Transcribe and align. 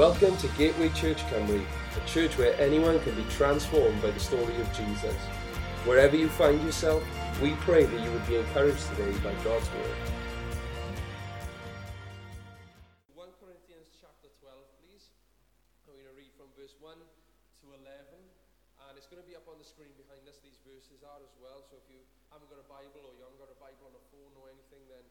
Welcome 0.00 0.32
to 0.40 0.48
Gateway 0.56 0.88
Church 0.96 1.20
Cymru, 1.28 1.60
a 1.60 2.02
church 2.08 2.32
where 2.40 2.56
anyone 2.56 2.96
can 3.04 3.12
be 3.20 3.26
transformed 3.28 4.00
by 4.00 4.08
the 4.08 4.16
story 4.16 4.56
of 4.56 4.64
Jesus. 4.72 5.12
Wherever 5.84 6.16
you 6.16 6.32
find 6.40 6.56
yourself, 6.64 7.04
we 7.44 7.52
pray 7.68 7.84
that 7.84 8.00
you 8.00 8.08
would 8.08 8.24
be 8.24 8.40
encouraged 8.40 8.80
today 8.96 9.12
by 9.20 9.36
God's 9.44 9.68
word. 9.76 10.00
1 13.12 13.28
Corinthians 13.44 13.92
chapter 14.00 14.32
12, 14.40 14.56
please. 14.80 15.12
I'm 15.84 15.92
going 15.92 16.08
to 16.08 16.16
read 16.16 16.32
from 16.32 16.48
verse 16.56 16.72
1 16.80 16.96
to 16.96 17.66
11, 17.68 17.84
and 17.84 18.92
it's 18.96 19.04
going 19.04 19.20
to 19.20 19.28
be 19.28 19.36
up 19.36 19.44
on 19.52 19.60
the 19.60 19.68
screen 19.68 19.92
behind 20.00 20.24
us. 20.24 20.40
These 20.40 20.64
verses 20.64 21.04
are 21.04 21.20
as 21.20 21.36
well, 21.36 21.60
so 21.68 21.76
if 21.76 21.84
you 21.92 22.00
haven't 22.32 22.48
got 22.48 22.56
a 22.56 22.64
Bible 22.72 23.04
or 23.04 23.12
you 23.12 23.20
haven't 23.20 23.36
got 23.36 23.52
a 23.52 23.60
Bible 23.60 23.92
on 23.92 23.92
a 23.92 24.04
phone 24.08 24.32
or 24.40 24.48
anything, 24.48 24.80
then 24.88 25.04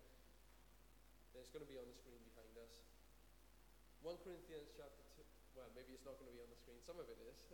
it's 1.38 1.54
going 1.54 1.62
to 1.62 1.70
be 1.70 1.78
on 1.78 1.86
the 1.86 1.94
screen. 1.94 2.09
1 4.10 4.26
Corinthians 4.26 4.74
chapter 4.74 5.06
2. 5.22 5.22
Well, 5.54 5.70
maybe 5.78 5.94
it's 5.94 6.02
not 6.02 6.18
going 6.18 6.34
to 6.34 6.34
be 6.34 6.42
on 6.42 6.50
the 6.50 6.58
screen. 6.58 6.82
Some 6.82 6.98
of 6.98 7.06
it 7.14 7.22
is. 7.30 7.46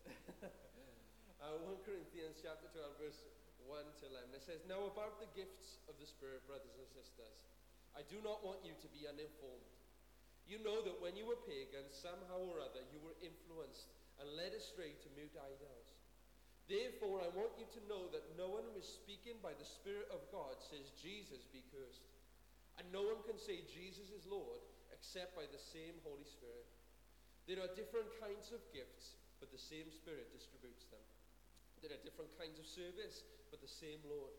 uh, 1.44 1.52
1 1.68 1.84
Corinthians 1.84 2.40
chapter 2.40 2.72
12, 2.72 2.96
verse 2.96 3.28
1 3.68 3.84
to 4.00 4.04
11. 4.08 4.32
It 4.32 4.40
says, 4.40 4.64
Now 4.64 4.88
about 4.88 5.20
the 5.20 5.28
gifts 5.36 5.84
of 5.92 6.00
the 6.00 6.08
Spirit, 6.08 6.48
brothers 6.48 6.72
and 6.80 6.88
sisters, 6.88 7.44
I 7.92 8.08
do 8.08 8.24
not 8.24 8.40
want 8.40 8.64
you 8.64 8.72
to 8.72 8.88
be 8.96 9.04
uninformed. 9.04 9.68
You 10.48 10.64
know 10.64 10.80
that 10.88 10.96
when 11.04 11.20
you 11.20 11.28
were 11.28 11.44
pagans, 11.44 11.92
somehow 11.92 12.40
or 12.48 12.64
other, 12.64 12.88
you 12.88 13.04
were 13.04 13.20
influenced 13.20 13.92
and 14.24 14.40
led 14.40 14.56
astray 14.56 14.96
to 14.96 15.12
mute 15.12 15.36
idols. 15.36 15.92
Therefore, 16.72 17.20
I 17.20 17.36
want 17.36 17.60
you 17.60 17.68
to 17.68 17.82
know 17.92 18.08
that 18.16 18.32
no 18.40 18.48
one 18.48 18.64
who 18.72 18.80
is 18.80 18.88
speaking 18.88 19.44
by 19.44 19.52
the 19.60 19.68
Spirit 19.68 20.08
of 20.08 20.24
God 20.32 20.56
says, 20.64 20.88
Jesus 21.04 21.44
be 21.52 21.68
cursed. 21.76 22.08
And 22.80 22.88
no 22.96 23.04
one 23.04 23.20
can 23.28 23.36
say, 23.36 23.60
Jesus 23.68 24.08
is 24.08 24.24
Lord 24.24 24.64
except 24.96 25.36
by 25.36 25.44
the 25.52 25.60
same 25.60 26.00
Holy 26.08 26.24
Spirit. 26.24 26.66
There 27.46 27.60
are 27.60 27.70
different 27.76 28.10
kinds 28.18 28.56
of 28.56 28.64
gifts, 28.72 29.20
but 29.44 29.52
the 29.52 29.60
same 29.60 29.92
Spirit 29.92 30.32
distributes 30.32 30.88
them. 30.88 31.04
There 31.84 31.92
are 31.92 32.02
different 32.08 32.32
kinds 32.40 32.58
of 32.58 32.66
service, 32.66 33.28
but 33.52 33.60
the 33.60 33.70
same 33.70 34.02
Lord. 34.08 34.34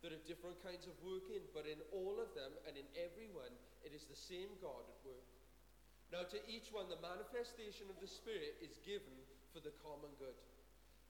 There 0.00 0.14
are 0.14 0.28
different 0.30 0.62
kinds 0.62 0.86
of 0.86 0.96
working, 1.02 1.42
but 1.50 1.66
in 1.66 1.82
all 1.90 2.16
of 2.22 2.32
them 2.38 2.54
and 2.64 2.78
in 2.78 2.86
every 2.96 3.28
one, 3.34 3.52
it 3.82 3.92
is 3.92 4.06
the 4.06 4.16
same 4.16 4.54
God 4.62 4.86
at 4.86 5.04
work. 5.04 5.28
Now, 6.14 6.22
to 6.22 6.38
each 6.46 6.70
one, 6.70 6.86
the 6.86 7.02
manifestation 7.02 7.90
of 7.90 7.98
the 7.98 8.08
Spirit 8.08 8.56
is 8.62 8.78
given 8.86 9.18
for 9.50 9.58
the 9.58 9.74
common 9.82 10.14
good. 10.22 10.38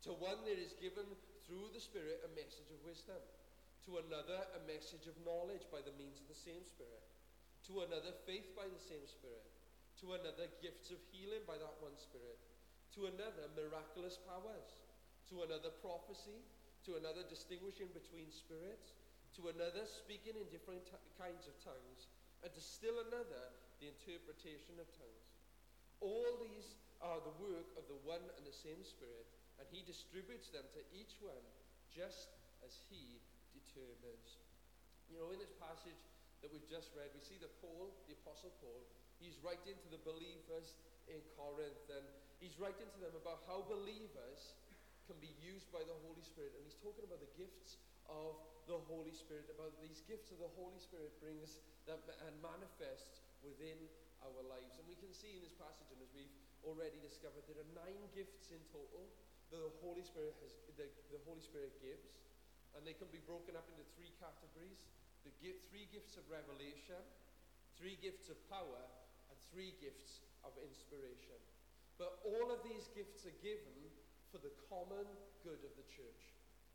To 0.08 0.16
one, 0.16 0.40
there 0.48 0.58
is 0.58 0.72
given 0.80 1.06
through 1.44 1.68
the 1.76 1.84
Spirit 1.84 2.24
a 2.24 2.32
message 2.32 2.72
of 2.72 2.80
wisdom. 2.82 3.20
To 3.86 4.02
another, 4.02 4.40
a 4.56 4.62
message 4.66 5.06
of 5.06 5.14
knowledge 5.22 5.68
by 5.70 5.84
the 5.84 5.94
means 5.94 6.18
of 6.18 6.26
the 6.26 6.42
same 6.42 6.64
Spirit 6.66 7.06
to 7.66 7.82
another 7.82 8.14
faith 8.22 8.54
by 8.54 8.66
the 8.70 8.78
same 8.78 9.02
Spirit, 9.10 9.42
to 9.98 10.14
another 10.14 10.46
gifts 10.62 10.94
of 10.94 11.02
healing 11.10 11.42
by 11.50 11.58
that 11.58 11.74
one 11.82 11.98
Spirit, 11.98 12.38
to 12.94 13.10
another 13.10 13.50
miraculous 13.58 14.22
powers, 14.22 14.86
to 15.26 15.42
another 15.42 15.74
prophecy, 15.82 16.46
to 16.86 16.94
another 16.94 17.26
distinguishing 17.26 17.90
between 17.90 18.30
spirits, 18.30 18.94
to 19.34 19.50
another 19.50 19.82
speaking 19.82 20.38
in 20.38 20.46
different 20.54 20.86
t- 20.86 20.94
kinds 21.18 21.50
of 21.50 21.58
tongues, 21.58 22.06
and 22.46 22.54
to 22.54 22.62
still 22.62 23.02
another 23.10 23.50
the 23.82 23.90
interpretation 23.90 24.78
of 24.78 24.86
tongues. 24.94 25.28
All 25.98 26.38
these 26.38 26.78
are 27.02 27.18
the 27.18 27.34
work 27.42 27.66
of 27.74 27.84
the 27.90 27.98
one 28.06 28.22
and 28.38 28.44
the 28.46 28.54
same 28.54 28.80
Spirit, 28.86 29.26
and 29.58 29.66
He 29.74 29.82
distributes 29.82 30.54
them 30.54 30.64
to 30.78 30.80
each 30.94 31.18
one 31.18 31.42
just 31.90 32.30
as 32.62 32.78
He 32.86 33.18
determines. 33.50 34.38
You 35.10 35.18
know, 35.18 35.34
in 35.34 35.42
this 35.42 35.52
passage, 35.58 35.98
that 36.46 36.54
we've 36.54 36.70
just 36.70 36.94
read, 36.94 37.10
we 37.10 37.18
see 37.26 37.42
that 37.42 37.50
Paul, 37.58 37.90
the 38.06 38.14
Apostle 38.22 38.54
Paul, 38.62 38.86
he's 39.18 39.34
writing 39.42 39.74
to 39.74 39.88
the 39.90 39.98
believers 40.06 40.78
in 41.10 41.18
Corinth, 41.34 41.90
and 41.90 42.06
he's 42.38 42.54
writing 42.62 42.86
to 42.86 42.98
them 43.02 43.18
about 43.18 43.42
how 43.50 43.66
believers 43.66 44.54
can 45.10 45.18
be 45.18 45.34
used 45.42 45.66
by 45.74 45.82
the 45.82 45.98
Holy 46.06 46.22
Spirit. 46.22 46.54
And 46.54 46.62
he's 46.62 46.78
talking 46.78 47.02
about 47.02 47.18
the 47.18 47.34
gifts 47.34 47.82
of 48.06 48.38
the 48.70 48.78
Holy 48.86 49.10
Spirit, 49.10 49.50
about 49.50 49.74
these 49.82 50.06
gifts 50.06 50.30
of 50.30 50.38
the 50.38 50.50
Holy 50.54 50.78
Spirit 50.78 51.18
brings 51.18 51.58
that 51.90 51.98
and 52.30 52.38
manifests 52.38 53.26
within 53.42 53.82
our 54.22 54.42
lives. 54.46 54.78
And 54.78 54.86
we 54.86 54.94
can 55.02 55.10
see 55.10 55.34
in 55.34 55.42
this 55.42 55.54
passage, 55.58 55.90
and 55.90 55.98
as 55.98 56.14
we've 56.14 56.30
already 56.62 57.02
discovered, 57.02 57.42
there 57.50 57.58
are 57.58 57.72
nine 57.74 58.06
gifts 58.14 58.54
in 58.54 58.62
total 58.70 59.10
that 59.50 59.58
the 59.58 59.74
Holy 59.82 60.06
Spirit 60.06 60.38
has 60.46 60.54
the, 60.78 60.86
the 61.10 61.22
Holy 61.26 61.42
Spirit 61.42 61.74
gives. 61.82 62.06
And 62.78 62.86
they 62.86 62.94
can 62.94 63.10
be 63.10 63.22
broken 63.26 63.58
up 63.58 63.66
into 63.66 63.82
three 63.98 64.14
categories 64.22 64.78
the 65.26 65.50
three 65.66 65.90
gifts 65.90 66.14
of 66.14 66.22
revelation, 66.30 67.02
three 67.74 67.98
gifts 67.98 68.30
of 68.30 68.38
power, 68.46 68.82
and 69.26 69.36
three 69.50 69.74
gifts 69.82 70.22
of 70.46 70.54
inspiration. 70.62 71.34
But 71.98 72.22
all 72.22 72.54
of 72.54 72.62
these 72.62 72.86
gifts 72.94 73.26
are 73.26 73.38
given 73.42 73.74
for 74.30 74.38
the 74.38 74.54
common 74.70 75.08
good 75.42 75.58
of 75.66 75.72
the 75.74 75.86
church. 75.90 76.22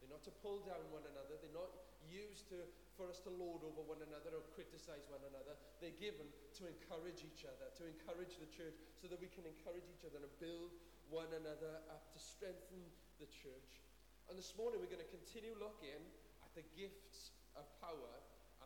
They're 0.02 0.10
not 0.10 0.26
to 0.26 0.34
pull 0.42 0.66
down 0.66 0.82
one 0.90 1.06
another. 1.06 1.38
They're 1.38 1.54
not 1.54 1.70
used 2.10 2.50
to, 2.50 2.66
for 2.98 3.06
us 3.06 3.22
to 3.24 3.30
lord 3.30 3.62
over 3.62 3.86
one 3.86 4.02
another 4.02 4.34
or 4.34 4.42
criticize 4.58 5.06
one 5.14 5.22
another. 5.30 5.54
They're 5.78 5.96
given 6.02 6.26
to 6.58 6.66
encourage 6.66 7.22
each 7.22 7.46
other, 7.46 7.70
to 7.78 7.86
encourage 7.86 8.42
the 8.42 8.50
church, 8.50 8.82
so 8.98 9.06
that 9.14 9.22
we 9.22 9.30
can 9.30 9.46
encourage 9.46 9.86
each 9.86 10.02
other 10.02 10.18
and 10.18 10.34
build 10.42 10.74
one 11.14 11.30
another 11.38 11.86
up 11.94 12.10
to 12.18 12.20
strengthen 12.20 12.82
the 13.22 13.30
church. 13.30 13.86
And 14.26 14.34
this 14.34 14.58
morning 14.58 14.82
we're 14.82 14.90
going 14.90 15.06
to 15.06 15.14
continue 15.14 15.54
looking 15.62 16.02
at 16.42 16.52
the 16.58 16.66
gifts 16.74 17.36
of 17.54 17.70
power 17.78 18.16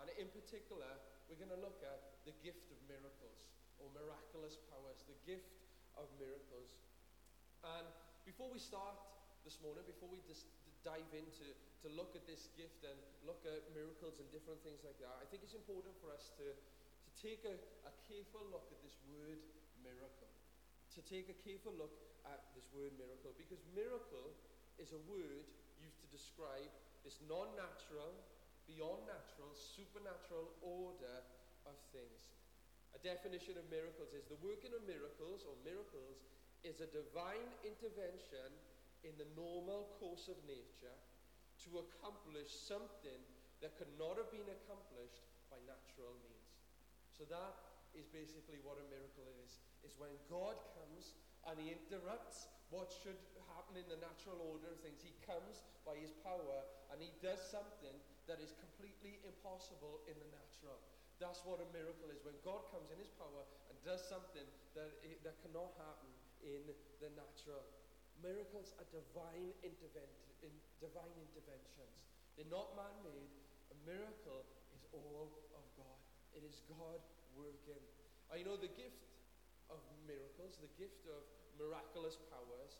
and 0.01 0.07
in 0.19 0.27
particular, 0.31 0.89
we're 1.27 1.39
going 1.39 1.53
to 1.53 1.61
look 1.61 1.81
at 1.81 2.21
the 2.27 2.35
gift 2.45 2.69
of 2.69 2.77
miracles 2.85 3.49
or 3.81 3.89
miraculous 3.91 4.59
powers, 4.71 5.03
the 5.07 5.17
gift 5.25 5.61
of 5.97 6.07
miracles. 6.21 6.83
And 7.63 7.87
before 8.27 8.49
we 8.51 8.61
start 8.61 8.95
this 9.43 9.57
morning, 9.61 9.85
before 9.85 10.09
we 10.09 10.21
just 10.25 10.45
dive 10.85 11.09
into 11.17 11.49
to 11.81 11.87
look 11.93 12.13
at 12.13 12.25
this 12.29 12.49
gift 12.57 12.81
and 12.85 12.97
look 13.25 13.41
at 13.45 13.61
miracles 13.73 14.17
and 14.21 14.25
different 14.33 14.61
things 14.61 14.81
like 14.81 14.97
that, 15.01 15.17
I 15.21 15.25
think 15.29 15.45
it's 15.45 15.57
important 15.57 15.93
for 16.01 16.09
us 16.13 16.33
to, 16.41 16.45
to 16.53 17.09
take 17.17 17.45
a, 17.45 17.57
a 17.85 17.93
careful 18.09 18.45
look 18.49 18.69
at 18.73 18.79
this 18.85 18.97
word 19.09 19.41
miracle. 19.81 20.29
To 20.97 21.01
take 21.05 21.29
a 21.29 21.37
careful 21.45 21.73
look 21.77 21.93
at 22.25 22.41
this 22.57 22.65
word 22.73 22.93
miracle, 22.97 23.37
because 23.37 23.61
miracle 23.75 24.33
is 24.81 24.95
a 24.95 25.01
word 25.05 25.45
used 25.77 25.99
to 26.01 26.07
describe 26.09 26.71
this 27.05 27.21
non 27.29 27.53
natural, 27.53 28.17
beyond 28.65 29.05
natural, 29.05 29.53
supernatural 29.53 30.49
order 30.61 31.21
of 31.65 31.77
things. 31.93 32.33
A 32.93 32.99
definition 33.01 33.59
of 33.59 33.65
miracles 33.69 34.15
is 34.15 34.25
the 34.29 34.39
working 34.41 34.73
of 34.73 34.81
miracles 34.87 35.43
or 35.45 35.53
miracles 35.65 36.23
is 36.65 36.81
a 36.81 36.89
divine 36.89 37.49
intervention 37.61 38.49
in 39.05 39.13
the 39.21 39.29
normal 39.37 39.93
course 40.01 40.25
of 40.31 40.37
nature 40.49 40.97
to 41.61 41.83
accomplish 41.83 42.49
something 42.49 43.21
that 43.61 43.77
could 43.77 43.91
not 44.01 44.17
have 44.17 44.31
been 44.33 44.47
accomplished 44.49 45.23
by 45.49 45.61
natural 45.63 46.17
means. 46.25 46.51
So 47.13 47.23
that 47.29 47.55
is 47.95 48.09
basically 48.11 48.59
what 48.65 48.81
a 48.81 48.85
miracle 48.91 49.27
is. 49.45 49.61
Is 49.85 49.95
when 50.01 50.11
God 50.27 50.57
comes 50.73 51.15
and 51.45 51.55
he 51.61 51.73
interrupts 51.73 52.49
what 52.73 52.89
should 52.89 53.17
happen 53.53 53.77
in 53.77 53.85
the 53.87 54.01
natural 54.01 54.41
order 54.41 54.73
of 54.73 54.81
things. 54.81 54.99
He 55.05 55.13
comes 55.21 55.61
by 55.85 55.95
his 55.97 56.11
power 56.25 56.65
and 56.89 56.97
he 56.97 57.13
does 57.21 57.39
something 57.39 57.93
that 58.25 58.41
is 58.41 58.57
completely 58.57 59.21
impossible 59.21 60.01
in 60.09 60.17
the 60.17 60.29
natural. 60.33 60.81
That's 61.21 61.45
what 61.45 61.61
a 61.61 61.69
miracle 61.71 62.09
is. 62.11 62.25
When 62.25 62.35
God 62.41 62.67
comes 62.73 62.89
in 62.91 62.99
his 62.99 63.13
power 63.15 63.45
and 63.69 63.75
does 63.85 64.03
something 64.03 64.43
that, 64.75 64.91
it, 65.05 65.21
that 65.23 65.39
cannot 65.45 65.77
happen 65.79 66.11
in 66.43 66.65
the 66.99 67.09
natural. 67.15 67.63
Miracles 68.19 68.75
are 68.81 68.87
divine, 68.91 69.53
interven- 69.63 70.17
in, 70.43 70.51
divine 70.81 71.13
interventions. 71.15 71.95
They're 72.35 72.51
not 72.51 72.75
man-made. 72.75 73.31
A 73.71 73.77
miracle 73.87 74.43
is 74.75 74.83
all 74.91 75.31
of 75.55 75.63
God. 75.79 75.99
It 76.35 76.43
is 76.43 76.59
God 76.67 76.99
working. 77.37 77.79
I 78.27 78.43
know 78.43 78.59
the 78.59 78.71
gift 78.75 79.07
of 79.71 79.79
miracles, 80.03 80.59
the 80.59 80.71
gift 80.75 81.07
of 81.07 81.23
miraculous 81.59 82.19
powers, 82.31 82.79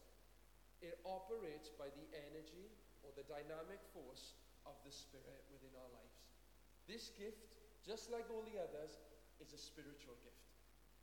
it 0.84 1.00
operates 1.08 1.72
by 1.74 1.88
the 1.92 2.06
energy 2.30 2.70
or 3.02 3.10
the 3.16 3.26
dynamic 3.26 3.80
force 3.96 4.36
of 4.68 4.76
the 4.84 4.92
Spirit 4.92 5.42
within 5.50 5.72
our 5.78 5.90
lives. 5.94 6.18
This 6.86 7.10
gift, 7.18 7.58
just 7.82 8.14
like 8.14 8.30
all 8.30 8.46
the 8.46 8.58
others, 8.62 9.02
is 9.42 9.50
a 9.54 9.60
spiritual 9.60 10.18
gift. 10.22 10.46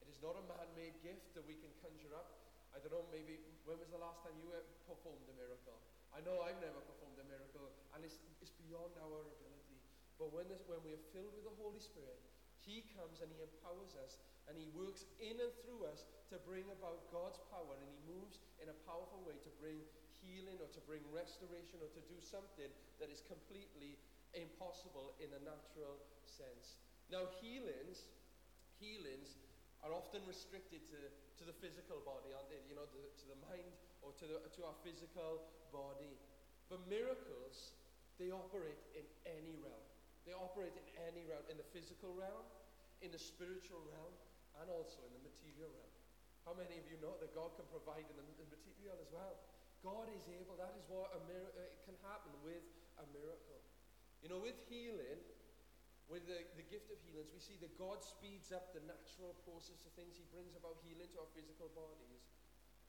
It 0.03 0.11
is 0.11 0.19
not 0.23 0.39
a 0.39 0.45
man 0.47 0.67
made 0.75 0.99
gift 1.03 1.35
that 1.35 1.47
we 1.47 1.59
can 1.59 1.71
conjure 1.83 2.15
up. 2.15 2.43
I 2.75 2.81
don't 2.81 2.95
know, 2.95 3.07
maybe 3.13 3.39
when 3.69 3.79
was 3.79 3.91
the 3.93 4.01
last 4.01 4.25
time 4.25 4.35
you 4.41 4.51
performed 4.89 5.27
a 5.29 5.37
miracle? 5.37 5.79
I 6.13 6.21
know 6.25 6.41
I've 6.45 6.59
never 6.61 6.81
performed 6.85 7.17
a 7.21 7.27
miracle, 7.29 7.73
and 7.97 8.05
it's, 8.05 8.21
it's 8.41 8.53
beyond 8.57 8.93
our 9.01 9.25
ability. 9.25 9.79
But 10.21 10.33
when, 10.33 10.49
this, 10.49 10.61
when 10.69 10.81
we 10.85 10.93
are 10.93 11.05
filled 11.13 11.33
with 11.37 11.47
the 11.49 11.57
Holy 11.61 11.81
Spirit, 11.81 12.21
He 12.61 12.85
comes 12.97 13.25
and 13.25 13.29
He 13.33 13.41
empowers 13.41 13.97
us, 13.97 14.21
and 14.49 14.57
He 14.57 14.69
works 14.77 15.09
in 15.21 15.41
and 15.41 15.53
through 15.65 15.89
us 15.89 16.05
to 16.33 16.41
bring 16.49 16.65
about 16.73 17.13
God's 17.13 17.37
power, 17.53 17.77
and 17.77 17.85
He 17.85 18.01
moves 18.09 18.41
in 18.57 18.73
a 18.73 18.77
powerful 18.89 19.21
way 19.29 19.37
to 19.37 19.51
bring 19.61 19.77
healing 20.25 20.57
or 20.65 20.71
to 20.73 20.81
bring 20.89 21.05
restoration 21.13 21.77
or 21.85 21.93
to 21.93 22.03
do 22.09 22.17
something 22.25 22.73
that 22.97 23.13
is 23.13 23.21
completely 23.29 24.01
impossible 24.33 25.13
in 25.21 25.29
a 25.37 25.41
natural 25.45 26.01
sense. 26.25 26.81
Now, 27.13 27.29
healings, 27.45 28.09
healings 28.81 29.37
are 29.85 29.93
often 29.93 30.25
restricted 30.25 30.81
to, 30.89 31.01
to 31.37 31.43
the 31.45 31.53
physical 31.61 32.01
body, 32.01 32.33
aren't 32.33 32.49
they? 32.49 32.65
You 32.65 32.81
know, 32.81 32.89
to, 32.89 33.01
to 33.03 33.27
the 33.29 33.39
mind 33.45 33.77
or 34.01 34.17
to, 34.17 34.25
the, 34.25 34.39
to 34.57 34.61
our 34.65 34.77
physical 34.81 35.45
body. 35.69 36.17
But 36.73 36.89
miracles, 36.89 37.77
they 38.17 38.33
operate 38.33 38.81
in 38.97 39.05
any 39.29 39.61
realm. 39.61 39.85
They 40.25 40.33
operate 40.33 40.73
in 40.73 40.87
any 41.13 41.29
realm, 41.29 41.45
in 41.53 41.61
the 41.61 41.69
physical 41.77 42.17
realm, 42.17 42.47
in 43.05 43.13
the 43.13 43.21
spiritual 43.21 43.83
realm, 43.85 44.15
and 44.63 44.71
also 44.73 45.03
in 45.05 45.13
the 45.13 45.23
material 45.27 45.69
realm. 45.69 45.92
How 46.43 46.55
many 46.59 46.75
of 46.79 46.87
you 46.91 46.99
know 46.99 47.15
that 47.23 47.33
God 47.35 47.55
can 47.55 47.67
provide 47.71 48.07
in 48.07 48.17
the, 48.19 48.27
in 48.39 48.47
material 48.51 48.99
as 48.99 49.11
well? 49.15 49.39
God 49.83 50.11
is 50.11 50.27
able. 50.31 50.59
That 50.59 50.75
is 50.79 50.87
what 50.91 51.11
a 51.15 51.21
miracle 51.27 51.55
uh, 51.59 51.71
can 51.87 51.95
happen 52.07 52.35
with 52.43 52.63
a 52.99 53.07
miracle. 53.15 53.63
You 54.23 54.31
know, 54.31 54.39
with 54.43 54.59
healing, 54.71 55.19
with 56.07 56.27
the, 56.27 56.47
the 56.55 56.67
gift 56.67 56.91
of 56.91 56.99
healings, 57.07 57.31
we 57.35 57.43
see 57.43 57.59
that 57.63 57.75
God 57.79 58.03
speeds 58.03 58.55
up 58.55 58.75
the 58.75 58.83
natural 58.87 59.35
process 59.43 59.83
of 59.87 59.91
things. 59.99 60.15
He 60.19 60.27
brings 60.31 60.55
about 60.55 60.79
healing 60.87 61.11
to 61.15 61.19
our 61.23 61.31
physical 61.35 61.71
bodies. 61.75 62.23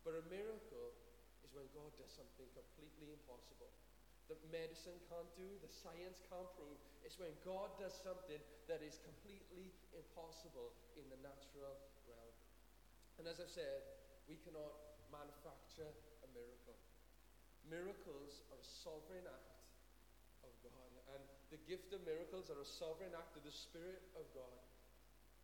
But 0.05 0.17
a 0.17 0.23
miracle 0.29 0.93
is 1.41 1.53
when 1.53 1.65
God 1.73 1.93
does 1.97 2.13
something 2.13 2.49
completely 2.53 3.13
impossible 3.13 3.73
that 4.31 4.39
medicine 4.49 4.95
can't 5.11 5.29
do, 5.35 5.45
the 5.59 5.71
science 5.71 6.23
can't 6.31 6.47
prove. 6.55 6.79
It's 7.03 7.19
when 7.19 7.35
God 7.43 7.75
does 7.75 7.91
something 7.91 8.39
that 8.71 8.79
is 8.79 8.99
completely 9.03 9.75
impossible 9.91 10.71
in 10.95 11.03
the 11.11 11.19
natural. 11.19 11.75
And 13.23 13.31
as 13.31 13.39
I 13.39 13.47
said, 13.47 13.79
we 14.27 14.35
cannot 14.43 14.99
manufacture 15.07 15.87
a 15.87 16.27
miracle. 16.35 16.75
Miracles 17.71 18.43
are 18.51 18.59
a 18.59 18.67
sovereign 18.83 19.23
act 19.23 19.63
of 20.43 20.51
God. 20.59 20.91
And 21.15 21.23
the 21.47 21.55
gift 21.63 21.95
of 21.95 22.03
miracles 22.03 22.51
are 22.51 22.59
a 22.59 22.67
sovereign 22.67 23.15
act 23.15 23.39
of 23.39 23.47
the 23.47 23.55
Spirit 23.55 24.03
of 24.19 24.27
God. 24.35 24.59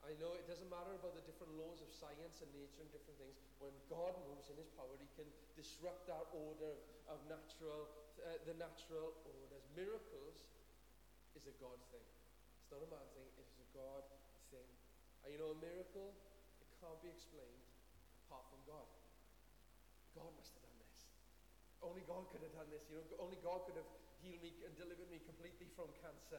I 0.03 0.11
know 0.19 0.35
it 0.35 0.43
doesn't 0.43 0.67
matter 0.67 0.91
about 0.91 1.15
the 1.15 1.23
different 1.23 1.55
laws 1.55 1.79
of 1.79 1.87
science 1.95 2.43
and 2.43 2.51
nature 2.51 2.83
and 2.83 2.91
different 2.91 3.15
things. 3.15 3.39
When 3.63 3.71
God 3.87 4.11
moves 4.27 4.51
in 4.51 4.59
his 4.59 4.67
power, 4.75 4.91
he 4.99 5.07
can 5.15 5.31
disrupt 5.55 6.03
that 6.11 6.27
order 6.35 6.75
of 7.07 7.23
natural 7.31 7.87
uh, 8.27 8.43
the 8.43 8.59
natural 8.59 9.15
orders. 9.23 9.63
Miracles 9.79 10.51
is 11.31 11.47
a 11.47 11.55
God 11.63 11.79
thing. 11.95 12.03
It's 12.59 12.75
not 12.75 12.83
a 12.83 12.91
man 12.91 13.07
thing, 13.15 13.23
it 13.39 13.47
is 13.47 13.63
a 13.63 13.69
God 13.71 14.03
thing. 14.51 14.67
And 15.23 15.31
you 15.31 15.39
know, 15.39 15.55
a 15.55 15.59
miracle, 15.63 16.11
it 16.59 16.67
can't 16.83 16.99
be 16.99 17.07
explained 17.07 17.68
God. 18.69 18.87
God 20.13 20.31
must 20.37 20.53
have 20.53 20.61
done 20.61 20.77
this. 20.77 21.09
Only 21.81 22.05
God 22.05 22.29
could 22.29 22.45
have 22.45 22.53
done 22.53 22.69
this. 22.69 22.85
You 22.93 23.01
know, 23.01 23.05
only 23.17 23.41
God 23.41 23.65
could 23.65 23.81
have 23.81 23.89
healed 24.21 24.45
me 24.45 24.53
and 24.61 24.71
delivered 24.77 25.09
me 25.09 25.17
completely 25.25 25.65
from 25.73 25.89
cancer. 26.05 26.37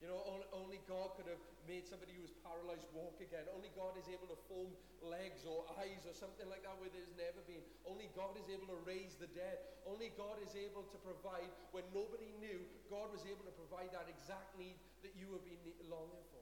You 0.00 0.08
know, 0.08 0.24
only, 0.24 0.48
only 0.56 0.80
God 0.88 1.12
could 1.20 1.28
have 1.28 1.42
made 1.68 1.84
somebody 1.84 2.16
who 2.16 2.24
was 2.24 2.32
paralyzed 2.40 2.88
walk 2.96 3.20
again. 3.20 3.44
Only 3.52 3.68
God 3.76 4.00
is 4.00 4.08
able 4.08 4.32
to 4.32 4.38
form 4.48 4.72
legs 5.04 5.44
or 5.44 5.68
eyes 5.76 6.08
or 6.08 6.16
something 6.16 6.48
like 6.48 6.64
that 6.64 6.72
where 6.80 6.88
there's 6.88 7.12
never 7.20 7.44
been. 7.44 7.60
Only 7.84 8.08
God 8.16 8.32
is 8.40 8.48
able 8.48 8.64
to 8.72 8.80
raise 8.88 9.20
the 9.20 9.28
dead. 9.36 9.60
Only 9.84 10.08
God 10.16 10.40
is 10.40 10.56
able 10.56 10.88
to 10.88 10.98
provide 11.04 11.52
when 11.76 11.84
nobody 11.92 12.32
knew. 12.40 12.64
God 12.88 13.12
was 13.12 13.28
able 13.28 13.44
to 13.44 13.52
provide 13.52 13.92
that 13.92 14.08
exact 14.08 14.56
need 14.56 14.80
that 15.04 15.12
you 15.20 15.36
have 15.36 15.44
been 15.44 15.60
longing 15.92 16.24
for. 16.32 16.40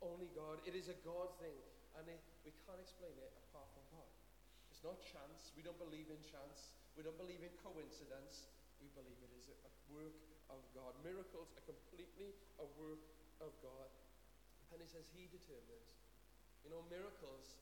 Only 0.00 0.32
God. 0.32 0.64
It 0.64 0.72
is 0.72 0.88
a 0.88 0.96
God 1.04 1.28
thing. 1.44 1.60
And 2.00 2.08
it, 2.08 2.20
we 2.40 2.56
can't 2.64 2.80
explain 2.80 3.12
it. 3.20 3.32
It's 4.78 4.86
not 4.86 5.02
chance. 5.02 5.50
We 5.58 5.66
don't 5.66 5.74
believe 5.82 6.06
in 6.06 6.22
chance. 6.22 6.70
We 6.94 7.02
don't 7.02 7.18
believe 7.18 7.42
in 7.42 7.50
coincidence. 7.66 8.46
We 8.78 8.86
believe 8.94 9.18
it 9.26 9.34
is 9.34 9.50
a, 9.50 9.58
work 9.90 10.14
of 10.54 10.62
God. 10.70 10.94
Miracles 11.02 11.50
are 11.58 11.66
completely 11.66 12.30
a 12.62 12.66
work 12.78 13.02
of 13.42 13.50
God. 13.58 13.90
And 14.70 14.78
he 14.78 14.86
says 14.86 15.02
he 15.10 15.26
determines. 15.34 15.98
You 16.62 16.70
know, 16.70 16.86
miracles 16.94 17.58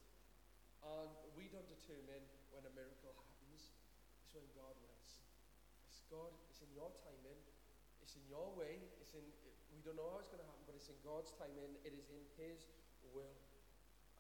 are, 0.85 1.09
we 1.41 1.49
don't 1.49 1.65
determine 1.65 2.21
when 2.53 2.69
a 2.69 2.73
miracle 2.77 3.17
happens. 3.17 3.73
It's 4.21 4.37
when 4.37 4.45
God 4.53 4.77
wills. 4.77 5.25
It's 5.89 6.05
God, 6.13 6.37
it's 6.53 6.61
in 6.61 6.69
your 6.77 6.93
timing. 7.01 7.41
It's 8.05 8.13
in 8.13 8.29
your 8.29 8.53
way. 8.61 8.77
It's 9.01 9.17
in, 9.17 9.25
we 9.73 9.81
don't 9.81 9.97
know 9.97 10.13
how 10.13 10.21
it's 10.21 10.29
going 10.29 10.45
to 10.45 10.49
happen, 10.53 10.69
but 10.69 10.77
it's 10.77 10.93
in 10.93 11.01
God's 11.01 11.33
timing. 11.41 11.81
It 11.81 11.97
is 11.97 12.13
in 12.13 12.21
his 12.37 12.69
will. 13.17 13.41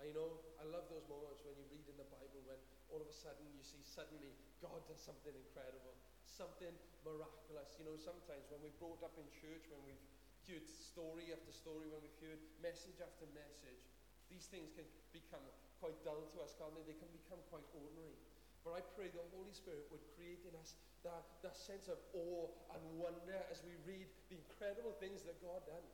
I 0.00 0.08
know, 0.16 0.40
I 0.56 0.64
love 0.64 0.88
those 0.88 1.04
moments 1.12 1.44
when 1.44 1.60
you 1.60 1.68
read 1.68 1.84
in 1.92 2.00
the 2.00 2.08
Bible 2.08 2.40
when 2.48 2.56
all 2.92 3.02
of 3.02 3.08
a 3.08 3.16
sudden 3.16 3.46
you 3.52 3.62
see 3.62 3.82
suddenly 3.82 4.34
God 4.62 4.82
does 4.86 5.02
something 5.02 5.34
incredible 5.34 5.96
something 6.36 6.74
miraculous. 7.00 7.72
You 7.80 7.88
know, 7.88 7.96
sometimes 7.96 8.44
when 8.52 8.60
we're 8.60 8.76
brought 8.76 9.00
up 9.00 9.16
in 9.16 9.24
church, 9.32 9.64
when 9.72 9.80
we've 9.88 10.04
heard 10.44 10.68
story 10.68 11.32
after 11.32 11.50
story, 11.50 11.88
when 11.88 12.04
we've 12.04 12.20
heard 12.20 12.38
message 12.60 13.00
after 13.00 13.24
message, 13.32 13.80
these 14.28 14.44
things 14.52 14.68
can 14.76 14.84
become 15.16 15.42
quite 15.80 15.96
dull 16.04 16.28
to 16.36 16.36
us, 16.44 16.52
can't 16.60 16.76
they? 16.76 16.84
They 16.84 17.00
can 17.00 17.08
become 17.08 17.40
quite 17.48 17.64
ordinary. 17.72 18.20
But 18.66 18.76
I 18.76 18.80
pray 18.98 19.08
the 19.08 19.24
Holy 19.32 19.54
Spirit 19.56 19.88
would 19.88 20.02
create 20.18 20.44
in 20.44 20.52
us 20.60 20.76
that, 21.06 21.24
that 21.40 21.56
sense 21.56 21.88
of 21.88 21.96
awe 22.12 22.50
and 22.74 22.82
wonder 22.98 23.38
as 23.48 23.62
we 23.64 23.78
read 23.86 24.10
the 24.28 24.36
incredible 24.36 24.92
things 24.98 25.24
that 25.24 25.38
God 25.40 25.64
done. 25.64 25.86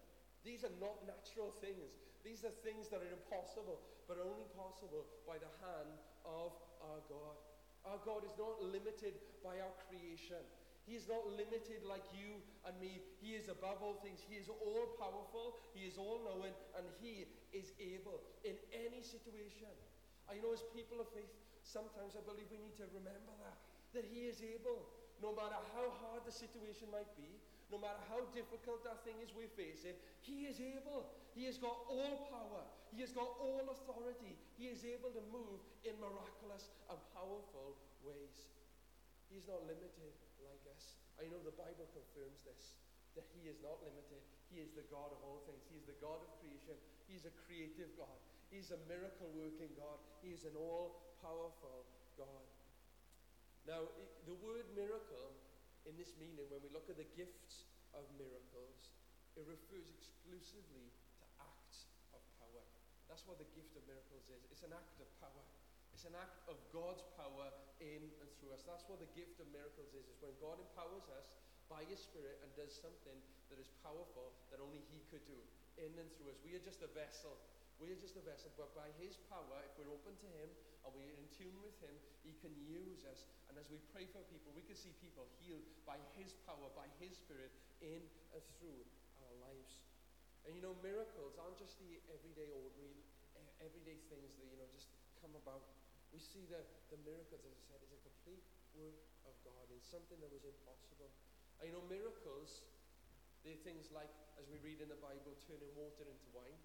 These 0.42 0.64
are 0.66 0.74
not 0.82 1.04
natural 1.06 1.54
things. 1.60 1.92
These 2.24 2.42
are 2.42 2.54
things 2.64 2.88
that 2.88 3.04
are 3.04 3.12
impossible, 3.12 3.78
but 4.08 4.16
only 4.18 4.48
possible 4.56 5.04
by 5.28 5.36
the 5.36 5.52
hand 5.60 5.92
of 6.24 6.54
our 6.82 7.00
God. 7.08 7.36
Our 7.82 7.98
God 8.06 8.22
is 8.22 8.34
not 8.38 8.62
limited 8.62 9.18
by 9.42 9.58
our 9.58 9.74
creation. 9.90 10.42
He 10.86 10.98
is 10.98 11.06
not 11.06 11.22
limited 11.30 11.86
like 11.86 12.02
you 12.10 12.42
and 12.66 12.74
me. 12.82 13.02
He 13.22 13.38
is 13.38 13.46
above 13.46 13.82
all 13.82 14.02
things. 14.02 14.18
He 14.26 14.34
is 14.38 14.50
all 14.50 14.98
powerful. 14.98 15.62
He 15.74 15.86
is 15.86 15.94
all 15.94 16.22
knowing. 16.26 16.54
And 16.74 16.86
He 16.98 17.26
is 17.54 17.70
able 17.78 18.18
in 18.42 18.58
any 18.74 19.02
situation. 19.02 19.70
I 20.26 20.42
know 20.42 20.50
as 20.50 20.62
people 20.74 20.98
of 20.98 21.10
faith, 21.14 21.30
sometimes 21.62 22.18
I 22.18 22.22
believe 22.26 22.50
we 22.50 22.58
need 22.58 22.74
to 22.82 22.86
remember 22.90 23.34
that. 23.46 23.58
That 23.94 24.06
He 24.10 24.26
is 24.26 24.42
able, 24.42 24.90
no 25.22 25.30
matter 25.34 25.58
how 25.74 25.86
hard 26.02 26.26
the 26.26 26.34
situation 26.34 26.90
might 26.90 27.10
be, 27.14 27.30
no 27.72 27.80
matter 27.80 28.04
how 28.12 28.20
difficult 28.36 28.84
that 28.84 29.00
thing 29.00 29.16
is 29.24 29.32
we're 29.32 29.50
facing, 29.56 29.96
He 30.20 30.44
is 30.44 30.60
able. 30.60 31.08
He 31.32 31.48
has 31.48 31.56
got 31.56 31.88
all 31.88 32.28
power. 32.28 32.68
He 32.92 33.00
has 33.00 33.16
got 33.16 33.32
all 33.40 33.64
authority. 33.72 34.36
He 34.60 34.68
is 34.68 34.84
able 34.84 35.08
to 35.16 35.24
move 35.32 35.64
in 35.88 35.96
miraculous 35.96 36.68
and 36.92 37.00
powerful 37.16 37.80
ways. 38.04 38.52
He's 39.32 39.48
not 39.48 39.64
limited 39.64 40.12
like 40.44 40.60
us. 40.68 41.00
I 41.16 41.24
know 41.32 41.40
the 41.40 41.56
Bible 41.56 41.88
confirms 41.96 42.44
this 42.44 42.76
that 43.16 43.24
He 43.32 43.48
is 43.48 43.56
not 43.64 43.80
limited. 43.80 44.20
He 44.52 44.60
is 44.60 44.72
the 44.76 44.84
God 44.92 45.08
of 45.12 45.20
all 45.24 45.44
things. 45.48 45.64
He 45.72 45.76
is 45.80 45.88
the 45.88 45.96
God 46.00 46.20
of 46.20 46.28
creation. 46.40 46.76
He's 47.08 47.24
a 47.24 47.32
creative 47.48 47.92
God. 47.96 48.20
He's 48.52 48.72
a 48.72 48.80
miracle 48.88 49.32
working 49.32 49.72
God. 49.80 50.00
He 50.20 50.32
is 50.32 50.44
an 50.44 50.56
all 50.56 51.16
powerful 51.24 51.88
God. 52.20 52.44
Now, 53.68 53.88
the 54.28 54.36
word 54.44 54.64
miracle 54.76 55.32
in 55.88 55.94
this 55.98 56.14
meaning, 56.18 56.46
when 56.48 56.62
we 56.62 56.70
look 56.70 56.86
at 56.86 56.98
the 56.98 57.08
gifts 57.18 57.66
of 57.96 58.04
miracles, 58.16 58.92
it 59.36 59.44
refers 59.48 59.88
exclusively 59.88 60.92
to 61.20 61.24
acts 61.40 61.88
of 62.12 62.20
power. 62.36 62.64
That's 63.08 63.24
what 63.24 63.40
the 63.40 63.48
gift 63.56 63.72
of 63.76 63.84
miracles 63.88 64.28
is. 64.28 64.44
It's 64.52 64.64
an 64.64 64.76
act 64.76 65.00
of 65.00 65.08
power. 65.20 65.44
It's 65.92 66.08
an 66.08 66.16
act 66.16 66.40
of 66.48 66.56
God's 66.72 67.04
power 67.16 67.52
in 67.80 68.02
and 68.20 68.28
through 68.40 68.56
us. 68.56 68.64
That's 68.64 68.84
what 68.88 69.00
the 69.00 69.12
gift 69.12 69.38
of 69.40 69.46
miracles 69.52 69.92
is. 69.92 70.08
Is 70.08 70.18
when 70.24 70.32
God 70.40 70.56
empowers 70.60 71.04
us 71.12 71.36
by 71.68 71.84
His 71.88 72.00
Spirit 72.00 72.40
and 72.44 72.48
does 72.56 72.72
something 72.72 73.16
that 73.52 73.60
is 73.60 73.68
powerful 73.84 74.32
that 74.52 74.60
only 74.60 74.80
He 74.92 75.04
could 75.12 75.24
do 75.28 75.40
in 75.80 75.92
and 75.96 76.08
through 76.16 76.32
us. 76.32 76.40
We 76.44 76.56
are 76.56 76.64
just 76.64 76.84
a 76.84 76.90
vessel. 76.92 77.36
We 77.80 77.92
are 77.92 78.00
just 78.00 78.16
a 78.16 78.24
vessel, 78.24 78.52
but 78.56 78.72
by 78.76 78.88
His 79.00 79.16
power, 79.32 79.60
if 79.64 79.72
we're 79.76 79.92
open 79.92 80.16
to 80.16 80.28
Him 80.40 80.48
and 80.84 80.90
we're 80.92 81.12
in 81.12 81.28
tune 81.32 81.56
with 81.60 81.76
Him, 81.80 81.92
He 82.24 82.36
can 82.40 82.52
use 82.64 83.04
us. 83.08 83.28
And 83.52 83.60
as 83.60 83.68
we 83.68 83.84
pray 83.92 84.08
for 84.08 84.24
people, 84.32 84.48
we 84.56 84.64
can 84.64 84.80
see 84.80 84.96
people 85.04 85.28
healed 85.44 85.68
by 85.84 86.00
His 86.16 86.32
power, 86.48 86.72
by 86.72 86.88
His 86.96 87.20
Spirit, 87.20 87.52
in 87.84 88.00
and 88.32 88.40
through 88.56 88.80
our 89.20 89.34
lives. 89.44 89.76
And 90.48 90.56
you 90.56 90.64
know, 90.64 90.72
miracles 90.80 91.36
aren't 91.36 91.60
just 91.60 91.76
the 91.76 92.00
everyday, 92.16 92.48
ordinary, 92.48 93.04
everyday 93.60 94.00
things 94.08 94.32
that, 94.40 94.48
you 94.48 94.56
know, 94.56 94.64
just 94.72 94.88
come 95.20 95.36
about. 95.36 95.68
We 96.16 96.20
see 96.24 96.48
the, 96.48 96.64
the 96.88 96.96
miracles, 97.04 97.44
as 97.44 97.52
I 97.52 97.60
said, 97.68 97.84
is 97.84 97.92
a 97.92 98.00
complete 98.00 98.40
work 98.72 99.04
of 99.28 99.36
God 99.44 99.68
in 99.68 99.84
something 99.84 100.16
that 100.24 100.32
was 100.32 100.48
impossible. 100.48 101.12
And 101.60 101.68
you 101.68 101.76
know, 101.76 101.84
miracles, 101.92 102.64
they're 103.44 103.60
things 103.68 103.92
like, 103.92 104.08
as 104.40 104.48
we 104.48 104.64
read 104.64 104.80
in 104.80 104.88
the 104.88 104.96
Bible, 105.04 105.36
turning 105.44 105.68
water 105.76 106.08
into 106.08 106.28
wine. 106.32 106.56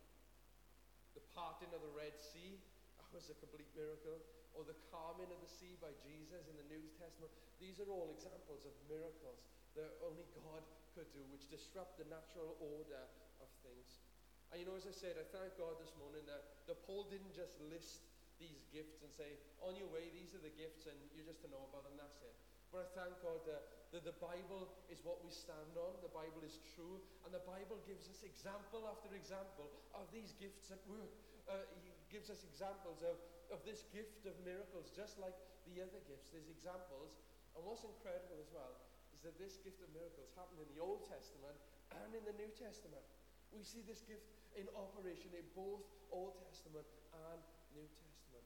The 1.19 1.23
parting 1.35 1.75
of 1.75 1.83
the 1.83 1.91
Red 1.91 2.15
Sea, 2.15 2.55
that 3.03 3.11
was 3.11 3.27
a 3.27 3.35
complete 3.43 3.67
miracle. 3.75 4.23
Or 4.57 4.65
the 4.65 4.77
calming 4.89 5.29
of 5.29 5.37
the 5.37 5.51
sea 5.53 5.77
by 5.77 5.93
Jesus 6.01 6.49
in 6.49 6.57
the 6.57 6.65
New 6.65 6.81
Testament. 6.97 7.29
These 7.61 7.77
are 7.77 7.89
all 7.93 8.09
examples 8.09 8.65
of 8.65 8.73
miracles 8.89 9.45
that 9.77 10.01
only 10.01 10.25
God 10.33 10.65
could 10.97 11.05
do, 11.13 11.21
which 11.29 11.45
disrupt 11.53 12.01
the 12.01 12.09
natural 12.09 12.57
order 12.57 13.05
of 13.37 13.49
things. 13.61 14.01
And 14.49 14.57
you 14.57 14.65
know, 14.65 14.73
as 14.73 14.89
I 14.89 14.95
said, 14.95 15.13
I 15.21 15.25
thank 15.29 15.53
God 15.61 15.77
this 15.77 15.93
morning 16.01 16.25
that, 16.25 16.65
that 16.65 16.81
Paul 16.89 17.05
didn't 17.05 17.37
just 17.37 17.53
list 17.69 18.01
these 18.41 18.65
gifts 18.73 19.05
and 19.05 19.13
say, 19.13 19.37
on 19.61 19.77
your 19.77 19.89
way, 19.93 20.09
these 20.09 20.33
are 20.33 20.41
the 20.41 20.53
gifts, 20.57 20.89
and 20.89 20.97
you're 21.13 21.29
just 21.29 21.45
to 21.45 21.49
know 21.53 21.69
about 21.69 21.85
them, 21.85 21.97
that's 21.97 22.17
it. 22.25 22.33
But 22.73 22.85
I 22.85 22.87
thank 22.97 23.13
God 23.21 23.45
that, 23.45 23.89
that 23.93 24.03
the 24.03 24.17
Bible 24.17 24.67
is 24.89 25.01
what 25.05 25.21
we 25.21 25.31
stand 25.31 25.77
on, 25.77 26.01
the 26.01 26.11
Bible 26.11 26.41
is 26.41 26.59
true, 26.73 26.97
and 27.25 27.31
the 27.31 27.43
Bible 27.45 27.77
gives 27.85 28.09
us 28.09 28.25
example 28.25 28.89
after 28.89 29.13
example 29.13 29.69
of 29.93 30.09
these 30.09 30.33
gifts 30.37 30.73
at 30.73 30.81
work 30.89 31.13
uh, 31.47 31.63
gives 32.11 32.27
us 32.27 32.43
examples 32.43 32.99
of, 33.03 33.15
of 33.51 33.63
this 33.63 33.87
gift 33.93 34.27
of 34.27 34.35
miracles, 34.43 34.91
just 34.91 35.19
like 35.19 35.35
the 35.71 35.83
other 35.83 36.01
gifts. 36.07 36.31
There's 36.31 36.51
examples. 36.51 37.19
And 37.55 37.65
what's 37.65 37.83
incredible 37.83 38.37
as 38.37 38.49
well 38.53 38.77
is 39.15 39.25
that 39.25 39.35
this 39.41 39.57
gift 39.65 39.81
of 39.81 39.89
miracles 39.95 40.29
happened 40.37 40.61
in 40.61 40.69
the 40.75 40.81
Old 40.83 41.09
Testament 41.09 41.57
and 41.89 42.13
in 42.13 42.23
the 42.27 42.35
New 42.37 42.51
Testament. 42.53 43.01
We 43.49 43.63
see 43.63 43.81
this 43.81 44.03
gift 44.05 44.27
in 44.53 44.67
operation 44.77 45.33
in 45.33 45.45
both 45.57 45.85
Old 46.13 46.37
Testament 46.45 46.85
and 47.15 47.39
New 47.73 47.87
Testament. 47.87 48.45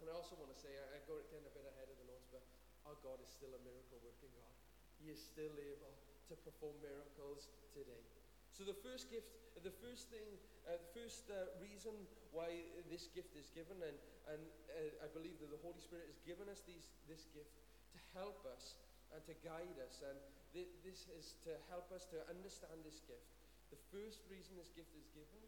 And 0.00 0.06
I 0.08 0.14
also 0.14 0.38
want 0.38 0.54
to 0.54 0.58
say, 0.58 0.70
I, 0.72 0.96
I 0.96 0.98
go 1.04 1.18
getting 1.28 1.44
a 1.44 1.54
bit 1.54 1.66
ahead 1.66 1.90
of 1.90 1.96
the 1.98 2.06
notes, 2.08 2.30
but 2.30 2.44
our 2.86 2.96
God 3.02 3.18
is 3.20 3.28
still 3.28 3.52
a 3.52 3.60
miracle 3.66 3.98
working 4.00 4.32
God. 4.32 4.54
He 5.02 5.10
is 5.12 5.20
still 5.20 5.52
able 5.52 5.94
to 6.30 6.34
perform 6.46 6.78
miracles 6.80 7.50
today. 7.74 8.17
So 8.58 8.66
the 8.66 8.74
first 8.82 9.06
gift, 9.06 9.30
the 9.62 9.70
first 9.70 10.10
thing, 10.10 10.26
uh, 10.66 10.74
the 10.82 10.90
first 10.90 11.30
uh, 11.30 11.46
reason 11.62 11.94
why 12.34 12.50
this 12.90 13.06
gift 13.14 13.38
is 13.38 13.54
given, 13.54 13.78
and, 13.78 13.94
and 14.26 14.42
uh, 14.74 15.06
I 15.06 15.08
believe 15.14 15.38
that 15.38 15.54
the 15.54 15.62
Holy 15.62 15.78
Spirit 15.78 16.10
has 16.10 16.18
given 16.26 16.50
us 16.50 16.66
these, 16.66 16.90
this 17.06 17.30
gift 17.30 17.54
to 17.94 17.98
help 18.18 18.42
us 18.50 18.74
and 19.14 19.22
to 19.30 19.34
guide 19.46 19.78
us, 19.78 20.02
and 20.02 20.18
th- 20.50 20.74
this 20.82 21.06
is 21.14 21.38
to 21.46 21.54
help 21.70 21.94
us 21.94 22.02
to 22.10 22.18
understand 22.26 22.82
this 22.82 22.98
gift. 23.06 23.30
The 23.70 23.78
first 23.94 24.26
reason 24.26 24.58
this 24.58 24.74
gift 24.74 24.90
is 24.98 25.06
given, 25.14 25.38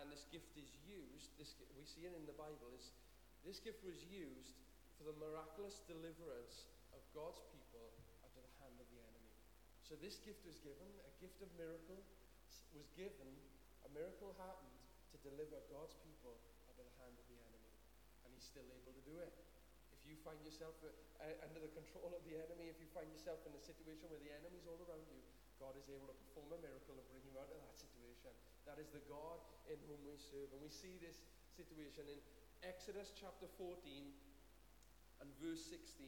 and 0.00 0.08
this 0.08 0.24
gift 0.32 0.48
is 0.56 0.72
used, 0.88 1.36
this, 1.36 1.52
we 1.76 1.84
see 1.84 2.08
it 2.08 2.16
in 2.16 2.24
the 2.24 2.32
Bible, 2.32 2.72
is 2.72 2.96
this 3.44 3.60
gift 3.60 3.84
was 3.84 4.00
used 4.08 4.56
for 4.96 5.04
the 5.04 5.16
miraculous 5.20 5.84
deliverance 5.84 6.64
of 6.96 7.04
God's 7.12 7.44
people 7.52 7.92
of 8.24 8.32
the 8.32 8.44
hand 8.64 8.80
of 8.80 8.88
the 8.88 9.04
enemy. 9.04 9.36
So 9.84 10.00
this 10.00 10.16
gift 10.24 10.40
was 10.48 10.56
given, 10.64 10.88
a 11.04 11.12
gift 11.20 11.44
of 11.44 11.52
miracle 11.60 12.00
was 12.74 12.88
given, 12.94 13.30
a 13.84 13.90
miracle 13.92 14.34
happened 14.38 14.78
to 15.12 15.16
deliver 15.24 15.58
God's 15.72 15.96
people 16.04 16.36
out 16.68 16.76
of 16.76 16.84
the 16.84 16.96
hand 17.00 17.16
of 17.16 17.26
the 17.28 17.38
enemy. 17.40 17.72
And 18.24 18.32
he's 18.34 18.44
still 18.44 18.66
able 18.68 18.92
to 18.92 19.04
do 19.04 19.16
it. 19.20 19.32
If 19.92 20.04
you 20.04 20.16
find 20.20 20.38
yourself 20.44 20.76
uh, 20.84 21.44
under 21.44 21.60
the 21.60 21.72
control 21.72 22.12
of 22.12 22.22
the 22.24 22.36
enemy, 22.36 22.70
if 22.70 22.78
you 22.80 22.88
find 22.92 23.08
yourself 23.10 23.42
in 23.44 23.52
a 23.56 23.62
situation 23.62 24.08
where 24.08 24.20
the 24.20 24.32
enemy's 24.32 24.64
all 24.68 24.80
around 24.84 25.04
you, 25.08 25.20
God 25.58 25.74
is 25.74 25.90
able 25.90 26.06
to 26.06 26.16
perform 26.16 26.54
a 26.54 26.60
miracle 26.62 26.94
and 26.94 27.06
bring 27.10 27.24
you 27.26 27.34
out 27.34 27.50
of 27.50 27.58
that 27.58 27.74
situation. 27.74 28.30
That 28.64 28.78
is 28.78 28.88
the 28.94 29.02
God 29.10 29.42
in 29.66 29.76
whom 29.90 30.00
we 30.06 30.14
serve. 30.16 30.54
And 30.54 30.62
we 30.62 30.70
see 30.70 30.96
this 31.02 31.18
situation 31.58 32.06
in 32.06 32.20
Exodus 32.62 33.10
chapter 33.10 33.50
14 33.58 33.74
and 35.18 35.28
verse 35.42 35.66
16. 35.66 36.06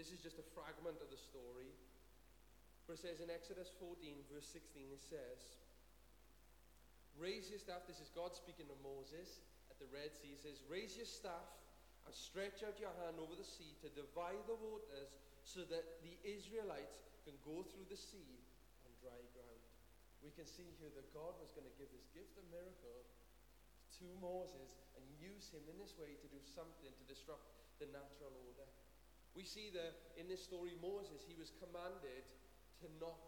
This 0.00 0.14
is 0.14 0.22
just 0.22 0.40
a 0.40 0.46
fragment 0.56 0.96
of 1.04 1.12
the 1.12 1.20
story. 1.20 1.74
It 2.88 2.96
says 2.96 3.20
in 3.20 3.28
Exodus 3.28 3.68
14, 3.76 4.32
verse 4.32 4.48
16, 4.48 4.88
it 4.88 5.04
says, 5.04 5.60
Raise 7.20 7.52
your 7.52 7.60
staff. 7.60 7.84
This 7.84 8.00
is 8.00 8.08
God 8.16 8.32
speaking 8.32 8.64
to 8.72 8.78
Moses 8.80 9.44
at 9.68 9.76
the 9.76 9.90
Red 9.92 10.16
Sea. 10.16 10.32
He 10.32 10.40
says, 10.40 10.64
Raise 10.72 10.96
your 10.96 11.04
staff 11.04 11.52
and 12.08 12.16
stretch 12.16 12.64
out 12.64 12.80
your 12.80 12.94
hand 13.04 13.20
over 13.20 13.36
the 13.36 13.44
sea 13.44 13.76
to 13.84 13.92
divide 13.92 14.40
the 14.48 14.56
waters 14.56 15.12
so 15.44 15.68
that 15.68 16.00
the 16.00 16.16
Israelites 16.24 17.04
can 17.28 17.36
go 17.44 17.60
through 17.60 17.84
the 17.92 18.00
sea 18.00 18.40
on 18.88 18.92
dry 19.04 19.20
ground. 19.36 19.62
We 20.24 20.32
can 20.32 20.48
see 20.48 20.72
here 20.80 20.88
that 20.96 21.12
God 21.12 21.36
was 21.44 21.52
going 21.52 21.68
to 21.68 21.76
give 21.76 21.92
this 21.92 22.08
gift 22.16 22.40
of 22.40 22.48
miracle 22.48 23.04
to 24.00 24.06
Moses 24.16 24.80
and 24.96 25.04
use 25.20 25.52
him 25.52 25.60
in 25.68 25.76
this 25.76 25.92
way 26.00 26.16
to 26.16 26.28
do 26.32 26.40
something 26.40 26.88
to 26.88 27.04
disrupt 27.04 27.52
the 27.84 27.92
natural 27.92 28.32
order. 28.48 28.64
We 29.36 29.44
see 29.44 29.68
that 29.76 30.16
in 30.16 30.24
this 30.24 30.40
story, 30.40 30.72
Moses, 30.80 31.20
he 31.28 31.36
was 31.36 31.52
commanded 31.60 32.24
to 32.84 32.88
not 33.02 33.18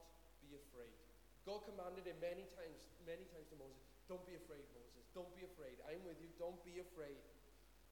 be 0.40 0.54
afraid. 0.54 0.94
God 1.44 1.64
commanded 1.66 2.06
him 2.06 2.18
many 2.20 2.46
times, 2.54 2.78
many 3.06 3.24
times 3.32 3.48
to 3.50 3.56
Moses, 3.56 3.90
don't 4.10 4.26
be 4.26 4.34
afraid, 4.34 4.66
Moses. 4.74 5.06
Don't 5.14 5.30
be 5.38 5.46
afraid. 5.46 5.78
I'm 5.86 6.02
with 6.02 6.18
you. 6.18 6.34
Don't 6.34 6.58
be 6.66 6.82
afraid. 6.82 7.22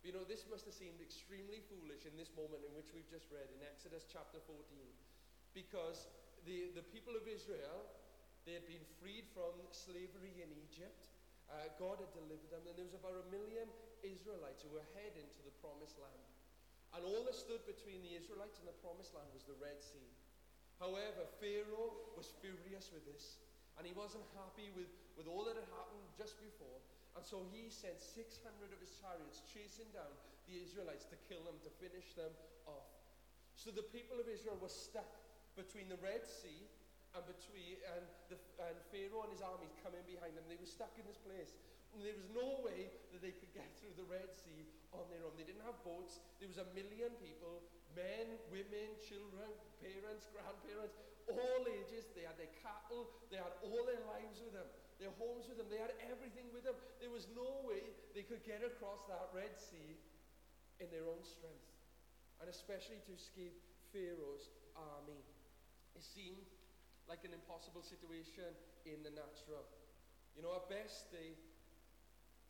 But 0.03 0.11
you 0.11 0.11
know, 0.11 0.27
this 0.27 0.43
must 0.51 0.67
have 0.67 0.75
seemed 0.75 0.99
extremely 0.99 1.63
foolish 1.71 2.11
in 2.11 2.19
this 2.19 2.35
moment 2.35 2.67
in 2.67 2.75
which 2.75 2.91
we've 2.91 3.07
just 3.07 3.31
read 3.31 3.47
in 3.55 3.63
Exodus 3.63 4.03
chapter 4.03 4.43
14. 4.43 4.59
Because 5.55 6.11
the, 6.43 6.75
the 6.75 6.83
people 6.91 7.15
of 7.15 7.23
Israel, 7.31 7.87
they 8.43 8.59
had 8.59 8.67
been 8.67 8.83
freed 8.99 9.31
from 9.31 9.55
slavery 9.71 10.43
in 10.43 10.51
Egypt. 10.67 11.07
Uh, 11.47 11.71
God 11.79 12.03
had 12.03 12.11
delivered 12.11 12.51
them, 12.51 12.67
and 12.67 12.75
there 12.75 12.87
was 12.87 12.99
about 12.99 13.15
a 13.15 13.27
million 13.31 13.71
Israelites 14.03 14.67
who 14.67 14.75
were 14.75 14.87
heading 14.99 15.31
to 15.39 15.43
the 15.47 15.55
promised 15.63 16.03
land. 16.03 16.27
And 16.99 17.07
all 17.07 17.23
that 17.31 17.39
stood 17.39 17.63
between 17.63 18.03
the 18.03 18.19
Israelites 18.19 18.59
and 18.59 18.67
the 18.67 18.75
promised 18.83 19.15
land 19.15 19.31
was 19.31 19.47
the 19.47 19.55
Red 19.63 19.79
Sea. 19.79 20.11
However, 20.79 21.27
Pharaoh 21.43 21.95
was 22.15 22.31
furious 22.39 22.95
with 22.95 23.03
this, 23.07 23.43
and 23.79 23.87
he 23.87 23.95
wasn't 23.95 24.27
happy 24.39 24.71
with, 24.75 24.91
with 25.19 25.27
all 25.27 25.43
that 25.51 25.59
had 25.59 25.71
happened 25.75 26.07
just 26.15 26.39
before. 26.39 26.79
And 27.19 27.27
so 27.27 27.43
he 27.51 27.67
sent 27.67 27.99
600 27.99 28.39
of 28.71 28.79
his 28.79 28.95
chariots 29.03 29.43
chasing 29.51 29.91
down 29.91 30.11
the 30.47 30.55
Israelites 30.55 31.03
to 31.11 31.19
kill 31.27 31.43
them, 31.43 31.59
to 31.67 31.71
finish 31.83 32.15
them 32.15 32.31
off. 32.71 32.87
So 33.59 33.75
the 33.75 33.87
people 33.91 34.23
of 34.23 34.31
Israel 34.31 34.55
were 34.63 34.71
stuck 34.71 35.19
between 35.59 35.91
the 35.91 35.99
Red 35.99 36.23
Sea 36.23 36.71
and 37.19 37.27
between 37.27 37.83
and, 37.99 38.07
the, 38.31 38.39
and 38.63 38.79
Pharaoh 38.95 39.27
and 39.27 39.35
his 39.35 39.43
armies 39.43 39.75
coming 39.83 40.07
behind 40.07 40.39
them. 40.39 40.47
They 40.47 40.61
were 40.61 40.71
stuck 40.71 40.95
in 40.95 41.03
this 41.11 41.19
place. 41.19 41.59
And 41.91 42.05
there 42.05 42.15
was 42.15 42.31
no 42.31 42.63
way 42.63 42.93
that 43.11 43.19
they 43.25 43.35
could 43.35 43.51
get 43.51 43.67
through 43.81 43.97
the 43.99 44.07
Red 44.07 44.31
Sea 44.31 44.69
on 44.95 45.09
their 45.11 45.25
own. 45.25 45.35
They 45.35 45.49
didn't 45.49 45.67
have 45.67 45.81
boats. 45.83 46.23
There 46.39 46.47
was 46.47 46.61
a 46.61 46.69
million 46.77 47.17
people 47.19 47.67
men, 47.99 48.39
women, 48.55 48.95
children, 49.03 49.51
parents, 49.83 50.31
grandparents, 50.31 50.95
all 51.27 51.63
ages. 51.67 52.07
They 52.15 52.23
had 52.23 52.39
their 52.39 52.55
cattle, 52.63 53.11
they 53.29 53.43
had 53.43 53.51
all 53.67 53.83
their 53.83 54.01
lives 54.07 54.39
with 54.39 54.55
them, 54.55 54.71
their 55.03 55.13
homes 55.19 55.51
with 55.51 55.59
them, 55.59 55.67
they 55.67 55.83
had 55.83 55.93
everything 56.07 56.47
with 56.55 56.63
them. 56.63 56.79
There 57.03 57.11
was 57.11 57.27
no 57.35 57.67
way 57.67 57.83
they 58.15 58.23
could 58.23 58.47
get 58.47 58.63
across 58.63 59.03
that 59.11 59.35
Red 59.35 59.59
Sea 59.59 59.99
in 60.79 60.87
their 60.95 61.05
own 61.11 61.27
strength, 61.27 61.67
and 62.39 62.47
especially 62.47 63.03
to 63.11 63.13
escape 63.19 63.59
Pharaoh's 63.91 64.47
army. 64.79 65.27
It 65.99 66.07
seemed 66.07 66.47
like 67.11 67.27
an 67.27 67.35
impossible 67.35 67.83
situation 67.83 68.55
in 68.87 69.03
the 69.03 69.11
natural. 69.11 69.67
You 70.39 70.47
know, 70.47 70.55
at 70.55 70.71
best, 70.71 71.11
they, 71.11 71.35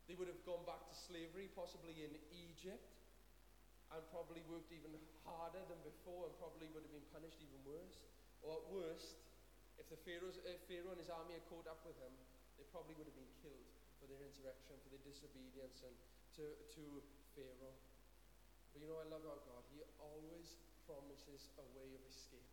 they 0.04 0.12
would 0.12 0.28
have 0.28 0.44
gone 0.44 0.60
back 0.68 0.84
to 0.84 0.94
slavery, 1.08 1.48
possibly 1.56 2.04
in 2.04 2.12
Egypt 2.28 2.97
and 3.94 4.00
probably 4.12 4.44
worked 4.48 4.68
even 4.70 4.92
harder 5.24 5.64
than 5.68 5.80
before 5.84 6.28
and 6.28 6.32
probably 6.36 6.68
would 6.76 6.84
have 6.84 6.94
been 6.94 7.08
punished 7.12 7.40
even 7.40 7.60
worse. 7.64 8.04
Or 8.44 8.60
at 8.60 8.64
worst, 8.68 9.18
if 9.80 9.88
the 9.88 9.98
Pharaoh's, 10.04 10.36
if 10.44 10.60
Pharaoh 10.68 10.92
and 10.92 11.00
his 11.00 11.10
army 11.10 11.38
had 11.38 11.46
caught 11.48 11.66
up 11.66 11.80
with 11.86 11.96
him, 11.96 12.12
they 12.60 12.66
probably 12.68 12.94
would 13.00 13.08
have 13.08 13.16
been 13.16 13.32
killed 13.40 13.68
for 13.98 14.06
their 14.06 14.20
insurrection, 14.20 14.76
for 14.84 14.90
their 14.92 15.02
disobedience 15.02 15.82
and 15.86 15.94
to, 16.36 16.44
to 16.78 16.82
Pharaoh. 17.34 17.74
But 18.74 18.78
you 18.84 18.86
know, 18.86 19.00
I 19.00 19.06
love 19.10 19.24
our 19.26 19.40
God. 19.42 19.62
He 19.72 19.82
always 19.98 20.58
promises 20.86 21.50
a 21.58 21.66
way 21.74 21.88
of 21.96 22.02
escape. 22.06 22.46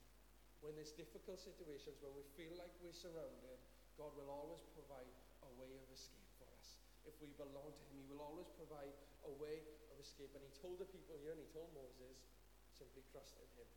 When 0.63 0.73
there's 0.73 0.95
difficult 0.95 1.37
situations, 1.37 2.01
when 2.01 2.15
we 2.17 2.25
feel 2.33 2.55
like 2.57 2.73
we're 2.81 2.95
surrounded, 2.95 3.59
God 3.99 4.11
will 4.17 4.31
always 4.31 4.65
provide 4.73 5.07
a 5.45 5.51
way 5.61 5.71
of 5.77 5.85
escape 5.93 6.25
for 6.41 6.49
us. 6.57 6.81
If 7.05 7.13
we 7.21 7.29
belong 7.37 7.69
to 7.69 7.83
Him, 7.93 8.01
He 8.01 8.07
will 8.09 8.23
always 8.23 8.49
provide 8.57 8.91
a 9.29 9.31
way 9.37 9.61
escape. 10.05 10.29
And 10.37 10.45
he 10.45 10.53
told 10.61 10.77
the 10.77 10.85
people 10.85 11.17
here, 11.25 11.33
and 11.33 11.41
he 11.41 11.49
told 11.49 11.73
Moses, 11.73 12.21
simply 12.69 13.01
trust 13.09 13.41
in 13.41 13.49
him. 13.57 13.69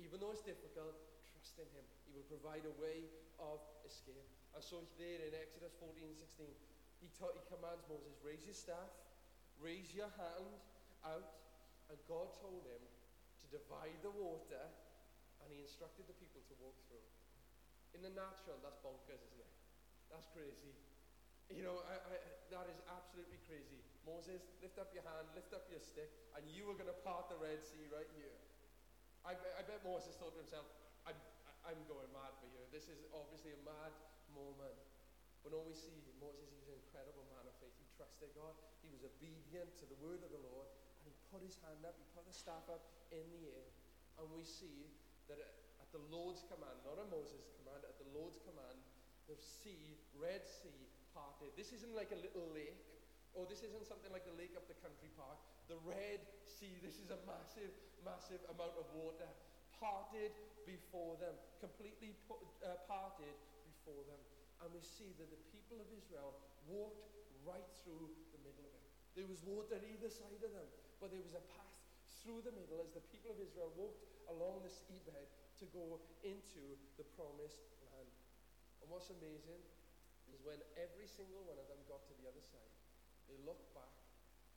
Even 0.00 0.24
though 0.24 0.32
it's 0.32 0.44
difficult, 0.44 0.96
trust 1.28 1.60
in 1.60 1.68
him. 1.76 1.84
He 2.08 2.16
will 2.16 2.26
provide 2.32 2.64
a 2.64 2.74
way 2.80 3.04
of 3.36 3.60
escape. 3.84 4.24
And 4.56 4.64
so 4.64 4.88
there 4.96 5.20
in 5.20 5.36
Exodus 5.36 5.76
14 5.76 6.00
16, 6.16 6.48
he, 7.04 7.12
ta- 7.12 7.36
he 7.36 7.44
commands 7.52 7.84
Moses, 7.92 8.16
raise 8.24 8.40
your 8.48 8.56
staff, 8.56 8.88
raise 9.60 9.92
your 9.92 10.08
hand 10.16 10.56
out. 11.04 11.44
And 11.92 12.00
God 12.08 12.34
told 12.42 12.66
him 12.66 12.82
to 12.82 13.44
divide 13.52 14.00
the 14.02 14.10
water, 14.10 14.64
and 15.44 15.46
he 15.52 15.62
instructed 15.62 16.08
the 16.08 16.16
people 16.18 16.42
to 16.50 16.54
walk 16.58 16.74
through. 16.88 17.04
In 17.94 18.02
the 18.02 18.10
natural, 18.10 18.58
that's 18.64 18.80
bonkers, 18.82 19.22
isn't 19.22 19.38
it? 19.38 19.52
That's 20.10 20.26
crazy. 20.34 20.74
You 21.50 21.62
know, 21.62 21.78
I, 21.86 21.94
I, 21.94 22.16
that 22.50 22.66
is 22.66 22.78
absolutely 22.90 23.38
crazy. 23.46 23.78
Moses, 24.02 24.42
lift 24.62 24.78
up 24.78 24.90
your 24.90 25.06
hand, 25.06 25.26
lift 25.34 25.54
up 25.54 25.66
your 25.70 25.82
stick, 25.82 26.10
and 26.34 26.42
you 26.50 26.66
are 26.70 26.76
going 26.78 26.90
to 26.90 27.00
part 27.06 27.30
the 27.30 27.38
Red 27.38 27.62
Sea 27.62 27.86
right 27.90 28.08
here. 28.18 28.34
I, 29.26 29.34
I 29.34 29.62
bet 29.66 29.82
Moses 29.82 30.14
thought 30.18 30.34
to 30.34 30.42
himself, 30.42 30.66
I'm, 31.06 31.18
I'm 31.66 31.78
going 31.90 32.06
mad 32.14 32.34
for 32.38 32.46
you. 32.50 32.62
This 32.70 32.86
is 32.86 33.02
obviously 33.10 33.54
a 33.54 33.62
mad 33.66 33.90
moment. 34.30 34.78
But 35.42 35.54
all 35.54 35.66
we 35.66 35.74
see, 35.74 35.94
Moses, 36.18 36.50
was 36.54 36.66
an 36.70 36.78
incredible 36.78 37.26
man 37.30 37.46
of 37.46 37.54
faith. 37.62 37.74
He 37.78 37.86
trusted 37.94 38.30
God. 38.34 38.54
He 38.82 38.90
was 38.90 39.06
obedient 39.06 39.74
to 39.82 39.86
the 39.86 39.98
word 40.02 40.22
of 40.22 40.30
the 40.30 40.42
Lord. 40.42 40.66
And 41.02 41.10
he 41.10 41.14
put 41.30 41.42
his 41.42 41.58
hand 41.62 41.86
up, 41.86 41.94
he 41.98 42.06
put 42.14 42.26
the 42.26 42.34
staff 42.34 42.66
up 42.66 42.82
in 43.14 43.22
the 43.30 43.42
air. 43.50 43.70
And 44.18 44.26
we 44.34 44.42
see 44.42 44.90
that 45.30 45.38
at 45.38 45.90
the 45.94 46.02
Lord's 46.10 46.42
command, 46.50 46.82
not 46.82 46.98
at 46.98 47.06
Moses' 47.10 47.46
command, 47.62 47.86
at 47.86 47.94
the 47.98 48.10
Lord's 48.14 48.42
command, 48.42 48.78
the 49.26 49.38
sea, 49.38 49.98
Red 50.14 50.46
Sea, 50.46 50.86
parted. 51.14 51.54
This 51.56 51.72
isn't 51.72 51.94
like 51.96 52.12
a 52.12 52.20
little 52.20 52.46
lake, 52.52 52.76
or 53.32 53.48
this 53.48 53.64
isn't 53.64 53.88
something 53.88 54.12
like 54.12 54.28
the 54.28 54.36
lake 54.36 54.54
up 54.54 54.68
the 54.68 54.78
country 54.84 55.08
park. 55.16 55.40
The 55.66 55.80
Red 55.82 56.22
Sea, 56.44 56.76
this 56.86 57.00
is 57.00 57.10
a 57.10 57.20
massive, 57.26 57.72
massive 58.04 58.40
amount 58.52 58.76
of 58.78 58.86
water 58.94 59.28
parted 59.76 60.32
before 60.64 61.20
them, 61.20 61.36
completely 61.60 62.16
uh, 62.32 62.80
parted 62.88 63.36
before 63.64 64.02
them. 64.08 64.20
and 64.64 64.72
we 64.72 64.80
see 64.80 65.12
that 65.20 65.28
the 65.28 65.42
people 65.52 65.76
of 65.76 65.88
Israel 65.92 66.32
walked 66.64 67.12
right 67.44 67.68
through 67.84 68.08
the 68.32 68.40
middle 68.40 68.64
of 68.64 68.72
it. 68.72 68.88
There 69.12 69.28
was 69.28 69.44
water 69.44 69.76
either 69.76 70.08
side 70.08 70.40
of 70.40 70.52
them, 70.52 70.68
but 70.96 71.12
there 71.12 71.20
was 71.20 71.36
a 71.36 71.44
path 71.52 71.76
through 72.24 72.40
the 72.42 72.56
middle 72.56 72.80
as 72.80 72.90
the 72.96 73.04
people 73.12 73.30
of 73.30 73.38
Israel 73.38 73.70
walked 73.76 74.02
along 74.32 74.64
the 74.64 74.72
seabed 74.72 75.28
to 75.60 75.64
go 75.70 76.00
into 76.24 76.74
the 76.98 77.06
promised. 77.14 77.62
And 78.86 78.94
what's 78.94 79.10
amazing 79.10 79.58
is 80.30 80.38
when 80.46 80.62
every 80.78 81.10
single 81.10 81.42
one 81.42 81.58
of 81.58 81.66
them 81.66 81.82
got 81.90 82.06
to 82.06 82.14
the 82.22 82.30
other 82.30 82.38
side, 82.38 82.70
they 83.26 83.34
looked 83.42 83.66
back 83.74 83.90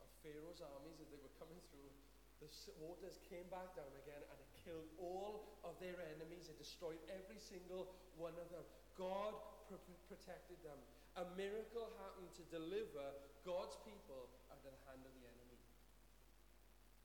at 0.06 0.10
Pharaoh's 0.22 0.62
armies 0.62 1.02
as 1.02 1.10
they 1.10 1.18
were 1.18 1.34
coming 1.42 1.58
through. 1.74 1.90
The 2.38 2.46
waters 2.78 3.18
came 3.26 3.50
back 3.50 3.74
down 3.74 3.90
again 4.06 4.22
and 4.22 4.38
it 4.38 4.50
killed 4.62 4.86
all 5.02 5.58
of 5.66 5.82
their 5.82 5.98
enemies. 6.14 6.46
It 6.46 6.62
destroyed 6.62 7.02
every 7.10 7.42
single 7.42 7.90
one 8.22 8.38
of 8.38 8.46
them. 8.54 8.62
God 8.94 9.34
pr- 9.66 9.82
protected 10.06 10.62
them. 10.62 10.78
A 11.18 11.26
miracle 11.34 11.90
happened 11.98 12.30
to 12.38 12.46
deliver 12.54 13.10
God's 13.42 13.82
people 13.82 14.30
out 14.54 14.62
of 14.62 14.70
the 14.70 14.78
hand 14.86 15.10
of 15.10 15.14
the 15.18 15.26
enemy. 15.26 15.58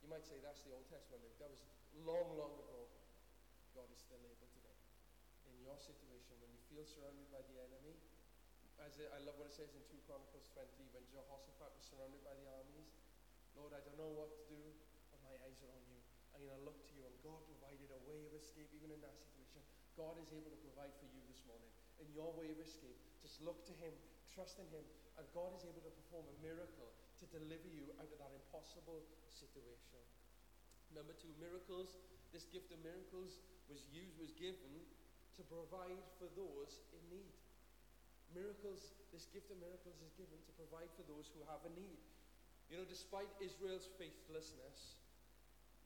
You 0.04 0.12
might 0.12 0.28
say 0.28 0.36
that's 0.44 0.60
the 0.60 0.76
Old 0.76 0.84
Testament. 0.92 1.32
That 1.40 1.48
was 1.48 1.64
long, 2.04 2.36
long 2.36 2.52
ago. 2.60 2.84
God 3.72 3.88
is 3.88 4.04
still 4.04 4.20
able 4.20 4.48
today. 4.52 4.76
In 5.48 5.56
your 5.64 5.80
situation, 5.80 6.13
feel 6.74 6.82
surrounded 6.90 7.30
by 7.30 7.38
the 7.46 7.54
enemy, 7.62 7.94
as 8.82 8.98
it, 8.98 9.06
I 9.14 9.22
love 9.22 9.38
what 9.38 9.46
it 9.46 9.54
says 9.54 9.70
in 9.78 9.82
2 9.86 9.94
Chronicles 10.10 10.50
20, 10.58 10.90
when 10.90 11.06
Jehoshaphat 11.06 11.70
was 11.70 11.86
surrounded 11.86 12.18
by 12.26 12.34
the 12.34 12.50
armies, 12.50 12.90
Lord, 13.54 13.70
I 13.70 13.78
don't 13.86 13.94
know 13.94 14.10
what 14.10 14.34
to 14.34 14.42
do, 14.50 14.58
but 15.14 15.22
my 15.22 15.38
eyes 15.46 15.54
are 15.62 15.70
on 15.70 15.86
you. 15.86 16.02
I'm 16.34 16.42
going 16.42 16.58
to 16.58 16.66
look 16.66 16.82
to 16.82 16.92
you, 16.98 17.06
and 17.06 17.14
God 17.22 17.46
provided 17.46 17.94
a 17.94 18.00
way 18.10 18.26
of 18.26 18.34
escape 18.34 18.66
even 18.74 18.90
in 18.90 18.98
that 19.06 19.14
situation. 19.14 19.62
God 19.94 20.18
is 20.18 20.34
able 20.34 20.50
to 20.50 20.58
provide 20.66 20.90
for 20.98 21.06
you 21.14 21.22
this 21.30 21.46
morning 21.46 21.70
in 22.02 22.10
your 22.10 22.34
way 22.34 22.50
of 22.50 22.58
escape. 22.58 22.98
Just 23.22 23.38
look 23.46 23.62
to 23.70 23.74
Him, 23.78 23.94
trust 24.34 24.58
in 24.58 24.66
Him, 24.74 24.82
and 25.14 25.22
God 25.30 25.54
is 25.54 25.62
able 25.62 25.86
to 25.86 25.94
perform 25.94 26.26
a 26.26 26.36
miracle 26.42 26.90
to 27.22 27.24
deliver 27.30 27.70
you 27.70 27.86
out 28.02 28.10
of 28.10 28.18
that 28.18 28.34
impossible 28.34 28.98
situation. 29.30 30.02
Number 30.90 31.14
two, 31.14 31.30
miracles. 31.38 31.94
This 32.34 32.50
gift 32.50 32.74
of 32.74 32.82
miracles 32.82 33.38
was 33.70 33.86
used, 33.94 34.18
was 34.18 34.34
given 34.34 34.74
to 35.36 35.42
provide 35.46 36.02
for 36.18 36.30
those 36.38 36.82
in 36.94 37.02
need. 37.10 37.34
Miracles, 38.34 38.94
this 39.14 39.30
gift 39.30 39.50
of 39.50 39.58
miracles 39.62 39.98
is 40.02 40.10
given 40.18 40.38
to 40.42 40.52
provide 40.58 40.90
for 40.98 41.06
those 41.06 41.30
who 41.30 41.42
have 41.46 41.62
a 41.66 41.72
need. 41.74 42.02
You 42.66 42.80
know, 42.82 42.86
despite 42.86 43.30
Israel's 43.38 43.86
faithlessness, 43.98 44.98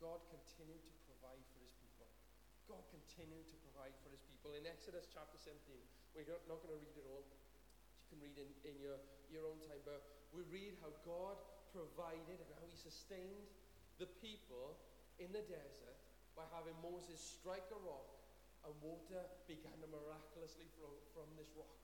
God 0.01 0.23
continued 0.31 0.81
to 0.81 1.01
provide 1.11 1.43
for 1.53 1.59
his 1.61 1.75
people. 1.77 2.09
God 2.71 2.85
continued 2.89 3.49
to 3.51 3.57
provide 3.69 3.93
for 4.01 4.09
his 4.15 4.23
people. 4.25 4.55
In 4.55 4.65
Exodus 4.65 5.11
chapter 5.11 5.37
17, 5.37 5.59
we're 6.15 6.29
not 6.29 6.63
going 6.65 6.79
to 6.79 6.81
read 6.81 6.97
it 6.97 7.05
all. 7.11 7.25
You 7.27 8.07
can 8.09 8.21
read 8.25 8.37
in, 8.39 8.49
in 8.65 8.75
your, 8.81 8.97
your 9.29 9.45
own 9.45 9.59
time, 9.69 9.83
but 9.85 10.31
we 10.33 10.47
read 10.49 10.79
how 10.81 10.93
God 11.05 11.37
provided 11.75 12.39
and 12.41 12.51
how 12.57 12.65
he 12.65 12.79
sustained 12.79 13.49
the 14.01 14.09
people 14.23 14.79
in 15.19 15.29
the 15.35 15.43
desert 15.51 15.99
by 16.39 16.47
having 16.55 16.79
Moses 16.79 17.19
strike 17.19 17.67
a 17.75 17.81
rock 17.83 18.18
and 18.67 18.73
water 18.83 19.23
began 19.47 19.77
to 19.79 19.89
miraculously 19.91 20.67
flow 20.79 20.95
from 21.15 21.29
this 21.39 21.51
rock. 21.55 21.79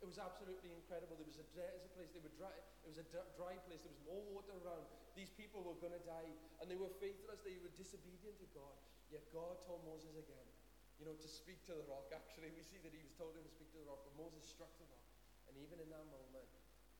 It 0.00 0.08
was 0.08 0.16
absolutely 0.16 0.72
incredible. 0.72 1.20
There 1.20 1.28
was 1.28 1.36
a 1.36 1.48
desert 1.52 1.92
place. 1.92 2.08
They 2.16 2.24
were 2.24 2.32
dry. 2.40 2.56
It 2.56 2.88
was 2.88 2.96
a 2.96 3.06
dry 3.36 3.60
place. 3.68 3.84
There 3.84 3.92
was 3.92 4.04
no 4.08 4.16
water 4.32 4.56
around. 4.64 4.88
These 5.12 5.28
people 5.36 5.60
were 5.60 5.76
going 5.76 5.92
to 5.92 6.04
die, 6.08 6.32
and 6.60 6.72
they 6.72 6.80
were 6.80 6.88
faithless. 7.02 7.44
They 7.44 7.60
were 7.60 7.72
disobedient 7.76 8.40
to 8.40 8.48
God. 8.56 8.76
Yet 9.12 9.28
God 9.34 9.60
told 9.68 9.84
Moses 9.84 10.16
again, 10.16 10.48
you 10.96 11.04
know, 11.04 11.12
to 11.12 11.28
speak 11.28 11.60
to 11.68 11.76
the 11.76 11.84
rock. 11.84 12.08
Actually, 12.16 12.48
we 12.56 12.64
see 12.64 12.80
that 12.80 12.96
he 12.96 13.02
was 13.04 13.12
told 13.20 13.36
him 13.36 13.44
to 13.44 13.52
speak 13.52 13.68
to 13.76 13.78
the 13.84 13.88
rock, 13.90 14.00
but 14.08 14.16
Moses 14.16 14.40
struck 14.48 14.72
the 14.80 14.88
rock, 14.88 15.04
and 15.50 15.58
even 15.60 15.76
in 15.82 15.88
that 15.92 16.06
moment, 16.08 16.48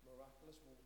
miraculous 0.05 0.61
water 0.69 0.85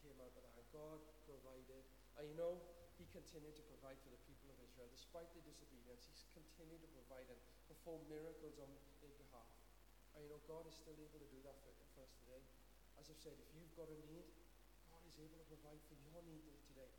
came 0.00 0.16
out 0.22 0.32
of 0.32 0.40
that. 0.40 0.52
God 0.72 1.04
provided. 1.28 1.84
And 2.16 2.24
you 2.26 2.36
know, 2.36 2.56
He 2.96 3.04
continued 3.12 3.52
to 3.60 3.64
provide 3.68 4.00
for 4.00 4.08
the 4.08 4.20
people 4.24 4.48
of 4.48 4.58
Israel, 4.64 4.88
despite 4.88 5.28
their 5.36 5.44
disobedience. 5.44 6.08
He's 6.08 6.24
continued 6.32 6.80
to 6.80 6.90
provide 6.96 7.28
and 7.28 7.40
perform 7.72 8.04
miracles 8.12 8.60
on 8.60 8.68
their 9.00 9.16
behalf. 9.16 9.48
And 10.12 10.20
you 10.20 10.28
know, 10.28 10.40
God 10.44 10.68
is 10.68 10.76
still 10.76 10.92
able 10.92 11.16
to 11.16 11.28
do 11.32 11.40
that 11.48 11.56
for, 11.64 11.72
for 11.96 12.04
us 12.04 12.12
today. 12.20 12.44
As 13.00 13.08
I've 13.08 13.16
said, 13.24 13.32
if 13.32 13.48
you've 13.56 13.72
got 13.72 13.88
a 13.88 13.96
need, 14.12 14.28
God 14.92 15.00
is 15.08 15.16
able 15.16 15.40
to 15.40 15.46
provide 15.48 15.80
for 15.88 15.96
your 16.04 16.20
need 16.28 16.44
today. 16.68 16.92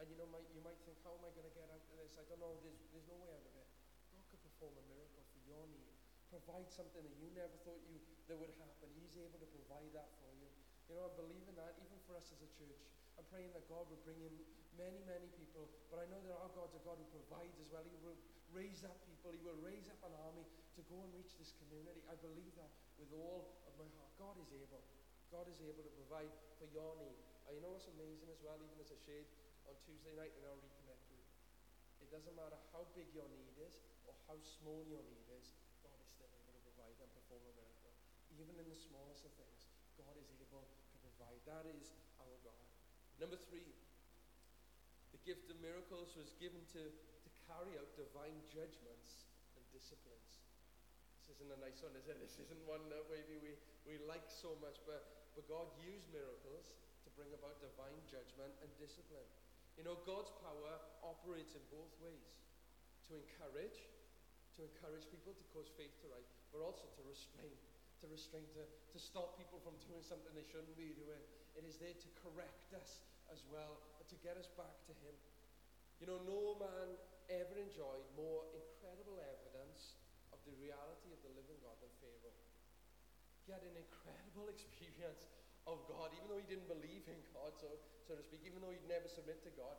And 0.00 0.08
you 0.08 0.16
know, 0.16 0.26
might, 0.32 0.48
you 0.56 0.64
might 0.64 0.80
think, 0.88 0.96
how 1.04 1.12
am 1.12 1.28
I 1.28 1.30
going 1.36 1.44
to 1.44 1.52
get 1.52 1.68
out 1.68 1.76
of 1.76 1.92
this? 2.00 2.16
I 2.16 2.24
don't 2.24 2.40
know. 2.40 2.56
There's, 2.64 2.80
there's 2.96 3.04
no 3.04 3.20
way 3.20 3.30
out 3.36 3.44
of 3.44 3.52
it. 3.52 3.68
God 4.16 4.24
could 4.32 4.42
perform 4.42 4.74
a 4.80 4.84
miracle 4.88 5.22
for 5.28 5.40
your 5.44 5.64
need. 5.68 5.92
Provide 6.32 6.66
something 6.72 7.04
that 7.04 7.16
you 7.20 7.28
never 7.36 7.54
thought 7.62 7.84
you 7.84 8.00
that 8.26 8.40
would 8.40 8.50
happen. 8.56 8.88
He's 8.96 9.20
able 9.20 9.38
to 9.38 9.48
provide 9.52 9.92
that 9.92 10.08
for 10.24 10.32
you. 10.40 10.48
You 10.88 10.98
know, 10.98 11.04
I 11.04 11.12
believe 11.20 11.44
in 11.46 11.54
that, 11.60 11.76
even 11.78 12.00
for 12.08 12.16
us 12.16 12.32
as 12.32 12.40
a 12.40 12.50
church. 12.56 12.80
I'm 13.14 13.28
praying 13.28 13.52
that 13.54 13.68
God 13.70 13.86
will 13.86 14.00
bring 14.02 14.18
in 14.24 14.34
many, 14.74 15.04
many 15.04 15.28
people. 15.36 15.68
But 15.92 16.02
I 16.02 16.08
know 16.10 16.18
that 16.26 16.34
our 16.34 16.50
God's 16.56 16.74
a 16.74 16.82
God 16.82 16.98
who 16.98 17.06
provides 17.12 17.54
as 17.60 17.68
well. 17.70 17.84
He 17.86 17.94
will 18.02 18.18
raise 18.54 18.86
up 18.86 18.94
people. 19.02 19.34
He 19.34 19.42
will 19.42 19.58
raise 19.60 19.90
up 19.90 19.98
an 20.06 20.14
army 20.14 20.46
to 20.78 20.80
go 20.86 21.02
and 21.02 21.10
reach 21.12 21.34
this 21.36 21.50
community. 21.58 22.00
I 22.06 22.14
believe 22.22 22.54
that 22.54 22.70
with 22.96 23.10
all 23.10 23.58
of 23.66 23.74
my 23.74 23.90
heart. 23.98 24.14
God 24.14 24.38
is 24.38 24.50
able. 24.54 24.82
God 25.34 25.50
is 25.50 25.58
able 25.58 25.82
to 25.82 25.92
provide 25.98 26.30
for 26.62 26.70
your 26.70 26.94
need. 27.02 27.18
And 27.50 27.58
you 27.58 27.60
know 27.60 27.74
what's 27.74 27.90
amazing 27.90 28.30
as 28.30 28.38
well, 28.40 28.56
even 28.62 28.78
as 28.78 28.94
I 28.94 28.98
shared 29.02 29.26
on 29.66 29.74
Tuesday 29.82 30.14
night 30.14 30.30
in 30.38 30.46
our 30.46 30.54
Reconnect 30.54 31.02
group? 31.10 31.26
It 31.98 32.08
doesn't 32.14 32.36
matter 32.38 32.56
how 32.70 32.86
big 32.94 33.10
your 33.10 33.26
need 33.34 33.58
is 33.58 33.82
or 34.06 34.14
how 34.30 34.38
small 34.38 34.86
your 34.86 35.02
need 35.02 35.26
is, 35.34 35.50
God 35.82 35.98
is 35.98 36.08
still 36.14 36.30
able 36.30 36.54
to 36.54 36.62
provide 36.62 36.96
and 37.02 37.10
perform 37.10 37.42
a 37.42 37.52
miracle. 37.58 37.92
Even 38.38 38.54
in 38.62 38.66
the 38.70 38.78
smallest 38.78 39.26
of 39.26 39.34
things, 39.34 39.66
God 39.98 40.14
is 40.14 40.30
able 40.30 40.62
to 40.62 40.96
provide. 41.02 41.40
That 41.50 41.66
is 41.74 41.90
our 42.22 42.36
God. 42.46 42.64
Number 43.18 43.36
three, 43.50 43.66
the 45.10 45.20
gift 45.26 45.50
of 45.50 45.58
miracles 45.58 46.14
was 46.14 46.36
given 46.38 46.62
to 46.78 46.82
carry 47.48 47.76
out 47.76 47.88
divine 47.96 48.38
judgments 48.48 49.28
and 49.56 49.62
disciplines. 49.72 50.44
This 51.20 51.40
isn't 51.40 51.52
a 51.52 51.60
nice 51.60 51.80
one, 51.80 51.96
is 51.96 52.08
it? 52.08 52.20
This 52.24 52.36
isn't 52.40 52.62
one 52.68 52.84
that 52.92 53.08
maybe 53.08 53.40
we, 53.40 53.56
we 53.88 53.96
like 54.04 54.28
so 54.28 54.56
much, 54.60 54.80
but, 54.84 55.32
but 55.32 55.48
God 55.48 55.72
used 55.80 56.08
miracles 56.12 56.76
to 57.04 57.08
bring 57.16 57.32
about 57.32 57.60
divine 57.60 58.00
judgment 58.08 58.52
and 58.60 58.68
discipline. 58.76 59.28
You 59.76 59.84
know, 59.88 59.98
God's 60.06 60.30
power 60.44 60.78
operates 61.02 61.56
in 61.58 61.64
both 61.72 61.90
ways 61.98 62.28
to 63.10 63.18
encourage, 63.18 63.88
to 64.56 64.60
encourage 64.62 65.08
people 65.10 65.34
to 65.34 65.44
cause 65.50 65.68
faith 65.74 65.92
to 66.04 66.06
rise, 66.12 66.28
but 66.54 66.62
also 66.62 66.86
to 66.86 67.02
restrain, 67.08 67.56
to 68.00 68.06
restrain, 68.06 68.46
to, 68.54 68.62
to 68.64 68.98
stop 69.00 69.34
people 69.34 69.58
from 69.64 69.74
doing 69.82 70.04
something 70.04 70.30
they 70.32 70.46
shouldn't 70.46 70.78
be 70.78 70.94
doing. 70.94 71.20
It 71.58 71.66
is 71.66 71.80
there 71.82 71.92
to 71.92 72.08
correct 72.22 72.70
us 72.76 73.02
as 73.32 73.42
well, 73.50 73.80
and 73.98 74.06
to 74.12 74.16
get 74.22 74.38
us 74.38 74.46
back 74.54 74.76
to 74.86 74.92
Him. 75.02 75.16
You 75.98 76.06
know, 76.06 76.20
no 76.28 76.60
man 76.60 76.94
ever 77.32 77.56
enjoyed 77.56 78.04
more 78.14 78.44
incredible 78.52 79.20
evidence 79.20 79.96
of 80.32 80.40
the 80.44 80.54
reality 80.60 81.12
of 81.14 81.20
the 81.24 81.32
living 81.32 81.56
God 81.64 81.76
than 81.80 81.92
Pharaoh. 82.00 82.36
He 83.44 83.52
had 83.52 83.64
an 83.64 83.76
incredible 83.76 84.48
experience 84.54 85.28
of 85.64 85.80
God, 85.88 86.12
even 86.16 86.28
though 86.28 86.40
he 86.40 86.48
didn't 86.48 86.68
believe 86.68 87.04
in 87.08 87.20
God, 87.32 87.56
so, 87.56 87.68
so 88.04 88.16
to 88.16 88.22
speak, 88.24 88.44
even 88.44 88.60
though 88.60 88.72
he'd 88.72 88.84
never 88.88 89.08
submit 89.08 89.40
to 89.48 89.52
God. 89.56 89.76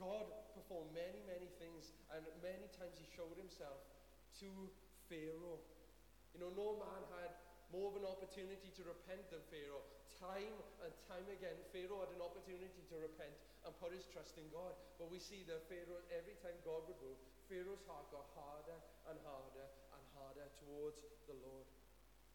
God 0.00 0.26
performed 0.56 0.90
many, 0.90 1.22
many 1.28 1.46
things, 1.60 1.94
and 2.10 2.24
many 2.42 2.66
times 2.74 2.98
he 2.98 3.06
showed 3.14 3.36
himself 3.38 3.78
to 4.42 4.48
Pharaoh. 5.06 5.62
You 6.34 6.42
know, 6.42 6.50
no 6.56 6.80
man 6.80 7.02
had 7.20 7.30
more 7.70 7.92
of 7.92 7.96
an 8.00 8.06
opportunity 8.08 8.74
to 8.74 8.82
repent 8.82 9.22
than 9.30 9.44
Pharaoh. 9.52 9.86
Time 10.24 10.56
and 10.80 10.92
time 11.04 11.28
again, 11.28 11.52
Pharaoh 11.68 12.00
had 12.00 12.08
an 12.16 12.24
opportunity 12.24 12.80
to 12.88 12.96
repent 12.96 13.36
and 13.68 13.76
put 13.76 13.92
his 13.92 14.08
trust 14.08 14.40
in 14.40 14.48
God. 14.48 14.72
But 14.96 15.12
we 15.12 15.20
see 15.20 15.44
that 15.52 15.68
Pharaoh, 15.68 16.00
every 16.16 16.32
time 16.40 16.56
God 16.64 16.80
would 16.88 16.96
move, 17.04 17.20
Pharaoh's 17.44 17.84
heart 17.84 18.08
got 18.08 18.24
harder 18.32 18.80
and 19.12 19.20
harder 19.20 19.68
and 19.92 20.02
harder 20.16 20.48
towards 20.64 20.96
the 21.28 21.36
Lord. 21.44 21.68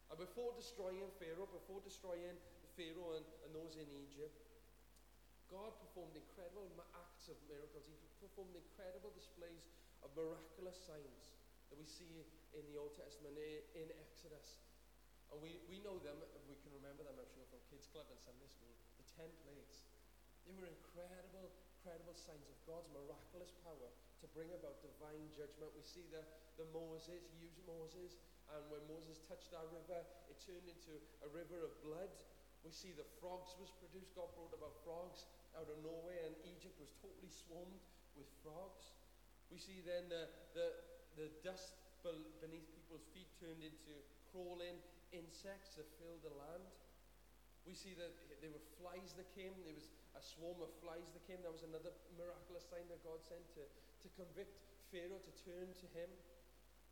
And 0.06 0.22
before 0.22 0.54
destroying 0.54 1.10
Pharaoh, 1.18 1.50
before 1.50 1.82
destroying 1.82 2.38
Pharaoh 2.78 3.18
and, 3.18 3.26
and 3.42 3.50
those 3.58 3.74
in 3.74 3.90
Egypt, 4.06 4.38
God 5.50 5.74
performed 5.82 6.14
incredible 6.14 6.70
acts 6.94 7.26
of 7.26 7.34
miracles. 7.50 7.90
He 7.90 7.98
performed 8.22 8.54
incredible 8.54 9.10
displays 9.18 9.66
of 10.06 10.14
miraculous 10.14 10.78
signs 10.78 11.34
that 11.74 11.78
we 11.78 11.90
see 11.90 12.22
in 12.54 12.62
the 12.70 12.78
Old 12.78 12.94
Testament, 12.94 13.34
in 13.74 13.90
Exodus. 13.98 14.69
And 15.30 15.38
we, 15.38 15.62
we 15.70 15.78
know 15.86 15.96
them, 16.02 16.18
we 16.50 16.58
can 16.58 16.74
remember 16.74 17.06
them, 17.06 17.14
I'm 17.14 17.30
sure, 17.30 17.46
from 17.46 17.62
Kids 17.70 17.86
Club 17.94 18.10
and 18.10 18.18
Sunday 18.18 18.50
School. 18.50 18.74
The 18.98 19.06
ten 19.14 19.30
plagues. 19.46 19.86
They 20.42 20.54
were 20.58 20.66
incredible, 20.66 21.54
incredible 21.78 22.16
signs 22.18 22.50
of 22.50 22.58
God's 22.66 22.90
miraculous 22.90 23.54
power 23.62 23.88
to 23.94 24.26
bring 24.34 24.50
about 24.50 24.82
divine 24.82 25.30
judgment. 25.30 25.70
We 25.78 25.86
see 25.86 26.02
the, 26.10 26.26
the 26.58 26.66
Moses, 26.74 27.22
he 27.30 27.46
used 27.46 27.62
Moses, 27.62 28.18
and 28.50 28.66
when 28.66 28.82
Moses 28.90 29.22
touched 29.30 29.54
that 29.54 29.70
river, 29.70 30.02
it 30.26 30.42
turned 30.42 30.66
into 30.66 30.98
a 31.22 31.28
river 31.30 31.62
of 31.62 31.70
blood. 31.86 32.10
We 32.66 32.74
see 32.74 32.90
the 32.92 33.06
frogs 33.22 33.54
was 33.56 33.70
produced. 33.78 34.12
God 34.18 34.34
brought 34.34 34.52
about 34.52 34.74
frogs 34.82 35.30
out 35.54 35.70
of 35.70 35.78
nowhere, 35.86 36.26
and 36.26 36.34
Egypt 36.44 36.74
was 36.82 36.90
totally 36.98 37.30
swarmed 37.30 37.80
with 38.18 38.26
frogs. 38.42 38.90
We 39.48 39.62
see 39.62 39.80
then 39.86 40.10
the, 40.10 40.26
the, 40.58 40.66
the 41.14 41.28
dust 41.46 41.78
beneath 42.42 42.66
people's 42.74 43.06
feet 43.14 43.28
turned 43.38 43.62
into 43.62 43.92
crawling 44.32 44.76
insects 45.10 45.76
that 45.78 45.86
filled 45.98 46.22
the 46.22 46.34
land. 46.34 46.66
We 47.68 47.76
see 47.76 47.92
that 48.00 48.14
there 48.40 48.50
were 48.50 48.64
flies 48.80 49.12
that 49.20 49.28
came. 49.36 49.52
There 49.62 49.76
was 49.76 49.90
a 50.16 50.22
swarm 50.22 50.58
of 50.64 50.72
flies 50.80 51.12
that 51.12 51.22
came. 51.28 51.44
That 51.44 51.52
was 51.52 51.66
another 51.66 51.92
miraculous 52.16 52.66
sign 52.66 52.88
that 52.88 53.04
God 53.04 53.20
sent 53.22 53.44
to, 53.58 53.64
to 53.68 54.08
convict 54.16 54.56
Pharaoh 54.88 55.20
to 55.20 55.32
turn 55.44 55.70
to 55.70 55.86
him. 55.92 56.10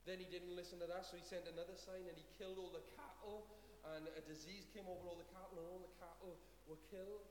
Then 0.06 0.22
he 0.22 0.28
didn't 0.28 0.54
listen 0.54 0.78
to 0.80 0.88
that, 0.88 1.04
so 1.04 1.18
he 1.18 1.24
sent 1.24 1.48
another 1.50 1.76
sign 1.76 2.04
and 2.06 2.16
he 2.16 2.24
killed 2.36 2.56
all 2.60 2.72
the 2.72 2.84
cattle. 2.94 3.48
And 3.96 4.04
a 4.10 4.22
disease 4.28 4.68
came 4.74 4.84
over 4.84 5.08
all 5.08 5.16
the 5.16 5.30
cattle, 5.32 5.56
and 5.56 5.66
all 5.70 5.80
the 5.80 5.96
cattle 5.96 6.36
were 6.68 6.80
killed. 6.92 7.24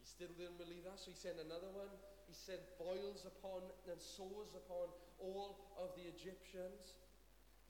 He 0.00 0.06
still 0.08 0.32
didn't 0.34 0.56
believe 0.56 0.88
that, 0.88 0.96
so 0.98 1.12
he 1.12 1.18
sent 1.18 1.36
another 1.38 1.68
one. 1.70 1.90
He 2.26 2.34
sent 2.34 2.62
boils 2.80 3.28
upon 3.28 3.66
and 3.86 4.00
sores 4.00 4.56
upon 4.56 4.88
all 5.20 5.76
of 5.76 5.92
the 5.94 6.08
Egyptians. 6.08 6.96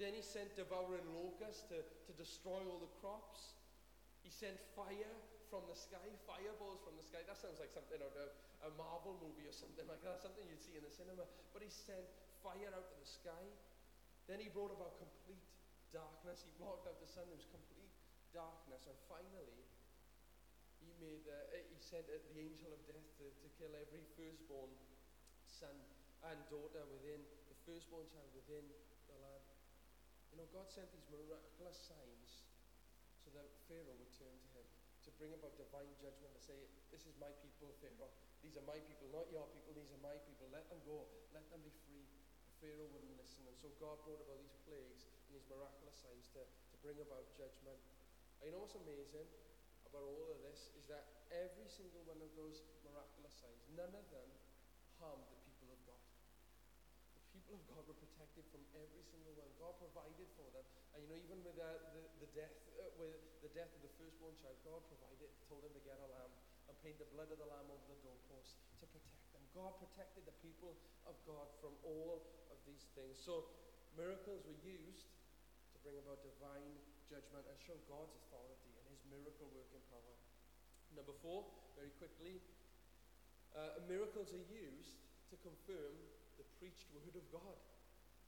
Then 0.01 0.17
he 0.17 0.25
sent 0.25 0.57
devouring 0.57 1.05
locusts 1.13 1.69
to, 1.69 1.85
to 1.85 2.13
destroy 2.17 2.65
all 2.65 2.81
the 2.81 2.93
crops. 2.99 3.57
He 4.25 4.31
sent 4.31 4.57
fire 4.73 5.15
from 5.53 5.69
the 5.69 5.77
sky, 5.77 6.09
fireballs 6.25 6.81
from 6.81 6.97
the 6.97 7.05
sky. 7.05 7.21
That 7.29 7.37
sounds 7.37 7.61
like 7.61 7.69
something 7.69 8.01
out 8.01 8.17
of 8.17 8.33
a 8.65 8.71
Marvel 8.81 9.21
movie 9.21 9.45
or 9.45 9.53
something 9.53 9.85
like 9.85 10.01
that, 10.01 10.25
something 10.25 10.47
you'd 10.49 10.63
see 10.63 10.79
in 10.79 10.85
the 10.87 10.95
cinema. 10.95 11.29
But 11.53 11.61
he 11.61 11.69
sent 11.69 12.09
fire 12.41 12.73
out 12.73 12.89
of 12.89 12.97
the 12.97 13.05
sky. 13.05 13.45
Then 14.31 14.41
he 14.41 14.49
brought 14.49 14.73
about 14.73 14.97
complete 14.97 15.45
darkness. 15.93 16.41
He 16.47 16.51
blocked 16.57 16.89
out 16.89 16.97
the 17.03 17.11
sun. 17.11 17.29
There 17.29 17.37
was 17.37 17.51
complete 17.53 17.93
darkness. 18.33 18.89
And 18.89 18.97
finally, 19.11 19.61
he 20.81 20.89
made 20.99 21.29
uh, 21.29 21.53
he 21.53 21.79
sent 21.79 22.09
uh, 22.09 22.17
the 22.33 22.41
angel 22.41 22.73
of 22.73 22.81
death 22.89 23.07
to, 23.21 23.29
to 23.29 23.47
kill 23.61 23.77
every 23.77 24.03
firstborn 24.17 24.73
son 25.45 25.77
and 26.33 26.39
daughter 26.49 26.83
within 26.91 27.21
the 27.51 27.57
firstborn 27.69 28.09
child 28.09 28.31
within. 28.33 28.67
You 30.33 30.41
know, 30.41 30.49
God 30.49 30.65
sent 30.73 30.89
these 30.97 31.05
miraculous 31.13 31.77
signs 31.77 32.49
so 33.21 33.29
that 33.37 33.45
Pharaoh 33.69 33.93
would 34.01 34.13
turn 34.17 34.33
to 34.33 34.49
him 34.57 34.67
to 35.05 35.11
bring 35.21 35.37
about 35.37 35.53
divine 35.61 35.93
judgment 36.01 36.33
and 36.33 36.41
say, 36.41 36.57
This 36.89 37.05
is 37.05 37.13
my 37.21 37.29
people, 37.45 37.69
Pharaoh. 37.85 38.09
These 38.41 38.57
are 38.57 38.65
my 38.65 38.81
people, 38.89 39.13
not 39.13 39.29
your 39.29 39.45
people. 39.53 39.77
These 39.77 39.93
are 39.93 40.01
my 40.01 40.17
people. 40.25 40.49
Let 40.49 40.65
them 40.73 40.81
go. 40.89 41.05
Let 41.37 41.45
them 41.53 41.61
be 41.61 41.71
free. 41.85 42.09
Pharaoh 42.65 42.89
wouldn't 42.97 43.13
listen. 43.21 43.45
And 43.45 43.55
so 43.61 43.69
God 43.77 44.01
brought 44.09 44.25
about 44.25 44.41
these 44.41 44.57
plagues 44.65 45.05
and 45.05 45.37
these 45.37 45.47
miraculous 45.53 46.01
signs 46.01 46.27
to, 46.33 46.43
to 46.49 46.75
bring 46.81 46.97
about 47.03 47.29
judgment. 47.37 47.79
And 48.41 48.49
you 48.49 48.57
know 48.57 48.65
what's 48.65 48.79
amazing 48.79 49.29
about 49.85 50.09
all 50.09 50.33
of 50.33 50.41
this 50.49 50.73
is 50.81 50.89
that 50.89 51.29
every 51.29 51.69
single 51.69 52.01
one 52.09 52.25
of 52.25 52.33
those 52.39 52.65
miraculous 52.81 53.37
signs, 53.37 53.61
none 53.77 53.93
of 53.93 54.07
them 54.09 54.29
harmed 54.97 55.29
the 55.29 55.39
people 55.45 55.69
of 55.77 55.81
God. 55.85 56.03
The 57.21 57.25
people 57.37 57.55
of 57.61 57.63
God 57.69 57.83
were 57.85 57.99
protected 58.33 58.49
from 58.49 58.65
every 58.81 59.05
single 59.13 59.37
one. 59.37 59.51
God 59.61 59.77
provided 59.77 60.29
for 60.41 60.49
them. 60.57 60.65
And 60.97 61.05
you 61.05 61.09
know, 61.13 61.21
even 61.21 61.39
with 61.45 61.57
the, 61.61 61.73
the 62.25 62.31
death, 62.33 62.57
uh, 62.81 62.89
with 62.97 63.13
the 63.45 63.53
death 63.53 63.69
of 63.77 63.85
the 63.85 63.93
firstborn 64.01 64.33
child, 64.41 64.57
God 64.65 64.81
provided, 64.89 65.29
told 65.53 65.69
them 65.69 65.73
to 65.77 65.83
get 65.85 66.01
a 66.01 66.09
lamb 66.09 66.33
and 66.69 66.75
paint 66.81 66.97
the 66.97 67.09
blood 67.13 67.29
of 67.29 67.37
the 67.37 67.49
lamb 67.49 67.69
over 67.69 67.85
the 67.93 68.01
doorpost 68.01 68.57
to 68.81 68.89
protect 68.89 69.21
them. 69.37 69.45
God 69.53 69.77
protected 69.77 70.25
the 70.25 70.37
people 70.41 70.73
of 71.05 71.13
God 71.29 71.53
from 71.61 71.77
all 71.85 72.25
of 72.49 72.59
these 72.65 72.89
things. 72.97 73.21
So 73.21 73.53
miracles 74.01 74.49
were 74.49 74.61
used 74.65 75.13
to 75.13 75.77
bring 75.85 76.01
about 76.01 76.25
divine 76.25 76.73
judgment 77.13 77.45
and 77.45 77.57
show 77.61 77.77
God's 77.85 78.17
authority 78.17 78.73
and 78.81 78.85
his 78.89 79.03
miracle 79.13 79.53
working 79.53 79.85
power. 79.93 80.17
Number 80.97 81.13
four, 81.21 81.45
very 81.77 81.93
quickly, 82.01 82.41
uh, 83.53 83.85
miracles 83.85 84.33
are 84.33 84.47
used 84.49 84.97
to 85.29 85.37
confirm 85.45 85.93
the 86.41 86.49
preached 86.57 86.89
word 86.97 87.13
of 87.13 87.25
God. 87.29 87.61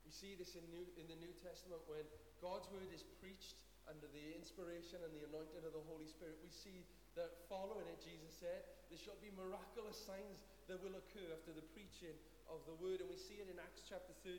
We 0.05 0.13
see 0.13 0.37
this 0.37 0.55
in, 0.55 0.65
New, 0.69 0.85
in 1.01 1.09
the 1.09 1.19
New 1.19 1.33
Testament 1.41 1.81
when 1.89 2.05
God's 2.45 2.69
word 2.69 2.93
is 2.93 3.03
preached 3.21 3.65
under 3.89 4.09
the 4.13 4.37
inspiration 4.37 5.01
and 5.05 5.13
the 5.13 5.25
anointing 5.29 5.65
of 5.65 5.73
the 5.73 5.85
Holy 5.89 6.09
Spirit. 6.09 6.41
We 6.41 6.53
see 6.53 6.85
that 7.17 7.49
following 7.49 7.89
it, 7.89 8.01
Jesus 8.01 8.33
said, 8.41 8.65
there 8.89 9.01
shall 9.01 9.19
be 9.21 9.33
miraculous 9.35 9.97
signs 9.97 10.45
that 10.69 10.81
will 10.81 10.97
occur 10.97 11.29
after 11.33 11.53
the 11.53 11.65
preaching 11.73 12.17
of 12.49 12.65
the 12.69 12.77
word. 12.81 13.01
And 13.01 13.09
we 13.09 13.19
see 13.19 13.41
it 13.41 13.49
in 13.49 13.57
Acts 13.61 13.85
chapter 13.85 14.13
13. 14.25 14.39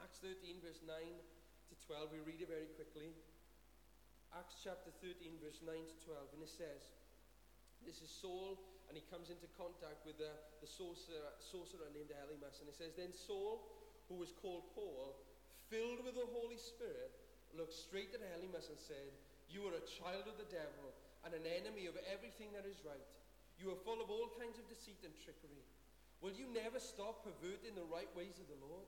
Acts 0.00 0.20
13, 0.24 0.62
verse 0.64 0.80
9 0.84 0.94
to 0.94 1.74
12. 1.86 2.12
We 2.12 2.20
read 2.24 2.40
it 2.40 2.50
very 2.50 2.68
quickly. 2.76 3.12
Acts 4.32 4.60
chapter 4.64 4.88
13, 5.04 5.42
verse 5.44 5.60
9 5.60 5.76
to 5.76 5.96
12. 6.08 6.38
And 6.38 6.40
it 6.40 6.52
says, 6.52 6.88
This 7.84 8.00
is 8.00 8.08
Saul, 8.08 8.56
and 8.88 8.96
he 8.96 9.04
comes 9.12 9.28
into 9.28 9.44
contact 9.60 10.08
with 10.08 10.16
the, 10.16 10.32
the 10.64 10.68
sorcerer, 10.68 11.36
sorcerer 11.40 11.92
named 11.92 12.12
Elymas. 12.16 12.64
And 12.64 12.68
it 12.68 12.76
says, 12.76 12.96
Then 12.96 13.12
Saul, 13.12 13.60
who 14.12 14.20
was 14.20 14.36
called 14.44 14.68
Paul, 14.76 15.16
filled 15.72 16.04
with 16.04 16.20
the 16.20 16.28
Holy 16.36 16.60
Spirit, 16.60 17.16
looked 17.56 17.72
straight 17.72 18.12
at 18.12 18.20
Elymas 18.20 18.68
and 18.68 18.76
said, 18.76 19.08
You 19.48 19.64
are 19.64 19.80
a 19.80 19.88
child 19.88 20.28
of 20.28 20.36
the 20.36 20.52
devil 20.52 20.92
and 21.24 21.32
an 21.32 21.48
enemy 21.48 21.88
of 21.88 21.96
everything 22.04 22.52
that 22.52 22.68
is 22.68 22.84
right. 22.84 23.08
You 23.56 23.72
are 23.72 23.84
full 23.88 24.04
of 24.04 24.12
all 24.12 24.28
kinds 24.36 24.60
of 24.60 24.68
deceit 24.68 25.00
and 25.00 25.16
trickery. 25.16 25.64
Will 26.20 26.36
you 26.36 26.44
never 26.52 26.76
stop 26.76 27.24
perverting 27.24 27.72
the 27.72 27.88
right 27.88 28.10
ways 28.12 28.36
of 28.36 28.52
the 28.52 28.60
Lord? 28.60 28.84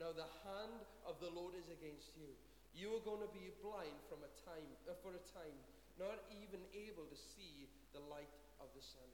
Now 0.00 0.16
the 0.16 0.32
hand 0.48 0.80
of 1.04 1.20
the 1.20 1.32
Lord 1.36 1.52
is 1.52 1.68
against 1.68 2.16
you. 2.16 2.32
You 2.72 2.96
are 2.96 3.04
going 3.04 3.24
to 3.24 3.32
be 3.36 3.52
blind 3.60 4.00
from 4.08 4.24
a 4.24 4.32
time, 4.40 4.72
uh, 4.88 4.96
for 5.04 5.12
a 5.12 5.24
time, 5.36 5.56
not 6.00 6.20
even 6.32 6.60
able 6.72 7.08
to 7.08 7.16
see 7.16 7.68
the 7.92 8.04
light 8.08 8.32
of 8.60 8.72
the 8.72 8.84
sun. 8.84 9.08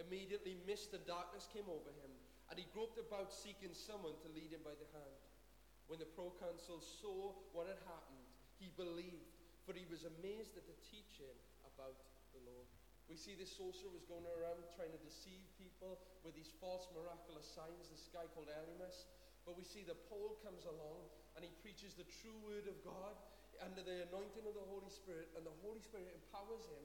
Immediately 0.00 0.56
mist 0.64 0.96
and 0.96 1.04
darkness 1.04 1.48
came 1.52 1.68
over 1.68 1.92
him, 2.00 2.12
and 2.52 2.60
he 2.60 2.68
groped 2.76 3.00
about 3.00 3.32
seeking 3.32 3.72
someone 3.72 4.12
to 4.20 4.28
lead 4.36 4.52
him 4.52 4.60
by 4.60 4.76
the 4.76 4.84
hand. 4.92 5.24
When 5.88 5.96
the 5.96 6.12
proconsul 6.12 6.84
saw 6.84 7.32
what 7.56 7.64
had 7.64 7.80
happened, 7.88 8.28
he 8.60 8.68
believed, 8.76 9.32
for 9.64 9.72
he 9.72 9.88
was 9.88 10.04
amazed 10.04 10.60
at 10.60 10.68
the 10.68 10.76
teaching 10.84 11.32
about 11.64 11.96
the 12.36 12.44
Lord. 12.44 12.68
We 13.08 13.16
see 13.16 13.32
this 13.32 13.56
sorcerer 13.56 13.88
was 13.88 14.04
going 14.04 14.28
around 14.36 14.68
trying 14.76 14.92
to 14.92 15.00
deceive 15.00 15.48
people 15.56 15.96
with 16.28 16.36
these 16.36 16.52
false 16.60 16.92
miraculous 16.92 17.48
signs, 17.48 17.88
this 17.88 18.12
guy 18.12 18.28
called 18.36 18.52
Elymas. 18.52 19.08
But 19.48 19.56
we 19.56 19.64
see 19.64 19.88
that 19.88 20.12
Paul 20.12 20.36
comes 20.44 20.68
along 20.68 21.08
and 21.32 21.40
he 21.40 21.52
preaches 21.64 21.96
the 21.96 22.04
true 22.20 22.36
word 22.44 22.68
of 22.68 22.76
God 22.84 23.16
under 23.64 23.80
the 23.80 24.04
anointing 24.12 24.44
of 24.44 24.52
the 24.52 24.68
Holy 24.68 24.92
Spirit, 24.92 25.32
and 25.40 25.48
the 25.48 25.56
Holy 25.64 25.80
Spirit 25.80 26.12
empowers 26.12 26.68
him, 26.68 26.84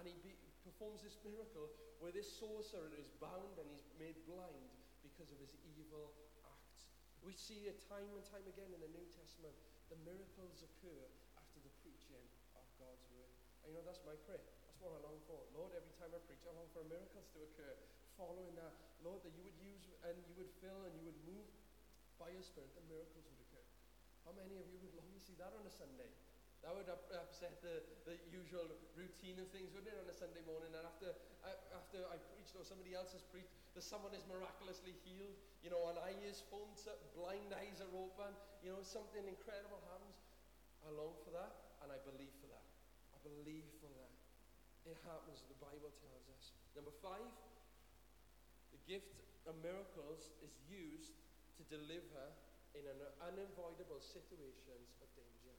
and 0.00 0.08
he 0.08 0.16
be, 0.24 0.32
performs 0.64 1.04
this 1.04 1.20
miracle 1.20 1.68
where 2.00 2.16
this 2.16 2.32
sorcerer 2.40 2.88
is 2.96 3.12
bound 3.20 3.60
and 3.60 3.68
he's 3.68 3.84
made 4.00 4.16
blind 4.24 4.72
because 5.12 5.28
of 5.28 5.38
his 5.44 5.52
evil 5.76 6.16
acts. 6.48 6.88
We 7.20 7.36
see 7.36 7.68
it 7.68 7.84
time 7.84 8.08
and 8.16 8.24
time 8.24 8.48
again 8.48 8.72
in 8.72 8.80
the 8.80 8.88
New 8.88 9.04
Testament. 9.12 9.52
The 9.92 10.00
miracles 10.08 10.64
occur 10.64 11.04
after 11.36 11.60
the 11.60 11.72
preaching 11.84 12.24
of 12.56 12.64
God's 12.80 13.04
word. 13.12 13.28
And 13.62 13.70
you 13.70 13.76
know, 13.76 13.84
that's 13.84 14.00
my 14.08 14.16
prayer 14.24 14.40
That's 14.40 14.80
what 14.80 14.96
I 14.96 15.04
long 15.04 15.20
for. 15.28 15.44
Lord, 15.52 15.76
every 15.76 15.92
time 16.00 16.16
I 16.16 16.20
preach, 16.24 16.40
I 16.48 16.56
long 16.56 16.72
for 16.72 16.80
miracles 16.88 17.28
to 17.36 17.44
occur. 17.44 17.76
Following 18.16 18.56
that, 18.56 18.72
Lord, 19.04 19.20
that 19.28 19.36
you 19.36 19.44
would 19.44 19.58
use 19.60 19.84
and 20.08 20.16
you 20.24 20.34
would 20.40 20.48
fill 20.64 20.80
and 20.88 20.96
you 20.96 21.04
would 21.04 21.20
move 21.28 21.48
by 22.16 22.32
your 22.32 22.44
Spirit, 22.44 22.72
and 22.80 22.84
miracles 22.88 23.28
would 23.28 23.40
occur. 23.44 23.66
How 24.24 24.32
many 24.32 24.56
of 24.56 24.64
you 24.72 24.80
would 24.80 24.96
long 24.96 25.12
to 25.12 25.20
see 25.20 25.36
that 25.36 25.52
on 25.52 25.66
a 25.68 25.74
Sunday? 25.74 26.08
That 26.62 26.78
would 26.78 26.86
upset 26.86 27.58
the, 27.58 27.82
the 28.06 28.14
usual 28.30 28.70
routine 28.94 29.42
of 29.42 29.50
things, 29.50 29.74
wouldn't 29.74 29.90
it, 29.90 29.98
on 29.98 30.06
a 30.06 30.14
Sunday 30.14 30.46
morning? 30.46 30.70
And 30.70 30.86
after, 30.86 31.10
uh, 31.42 31.74
after 31.74 32.06
I 32.06 32.22
preached 32.30 32.54
or 32.54 32.62
somebody 32.62 32.94
else 32.94 33.10
has 33.18 33.26
preached, 33.26 33.50
that 33.72 33.84
someone 33.84 34.12
is 34.12 34.24
miraculously 34.28 34.92
healed, 35.04 35.36
you 35.64 35.72
know, 35.72 35.80
an 35.88 35.96
eye 36.04 36.18
is 36.28 36.44
phones 36.52 36.84
up, 36.84 37.00
blind 37.16 37.56
eyes 37.56 37.80
are 37.80 37.92
open, 37.96 38.32
you 38.60 38.68
know, 38.68 38.84
something 38.84 39.24
incredible 39.24 39.80
happens. 39.88 40.18
I 40.84 40.92
long 40.92 41.16
for 41.24 41.32
that, 41.32 41.78
and 41.80 41.88
I 41.88 41.98
believe 42.04 42.34
for 42.42 42.50
that. 42.52 42.66
I 43.14 43.18
believe 43.24 43.64
for 43.80 43.88
that. 43.88 44.12
It 44.84 44.98
happens, 45.06 45.46
the 45.46 45.56
Bible 45.62 45.94
tells 46.02 46.26
us. 46.36 46.52
Number 46.74 46.92
five, 47.00 47.30
the 48.74 48.80
gift 48.84 49.22
of 49.46 49.56
miracles 49.62 50.34
is 50.42 50.52
used 50.68 51.16
to 51.56 51.62
deliver 51.70 52.34
in 52.74 52.84
an 52.88 53.00
unavoidable 53.22 54.02
situations 54.02 54.96
of 55.00 55.08
danger. 55.14 55.56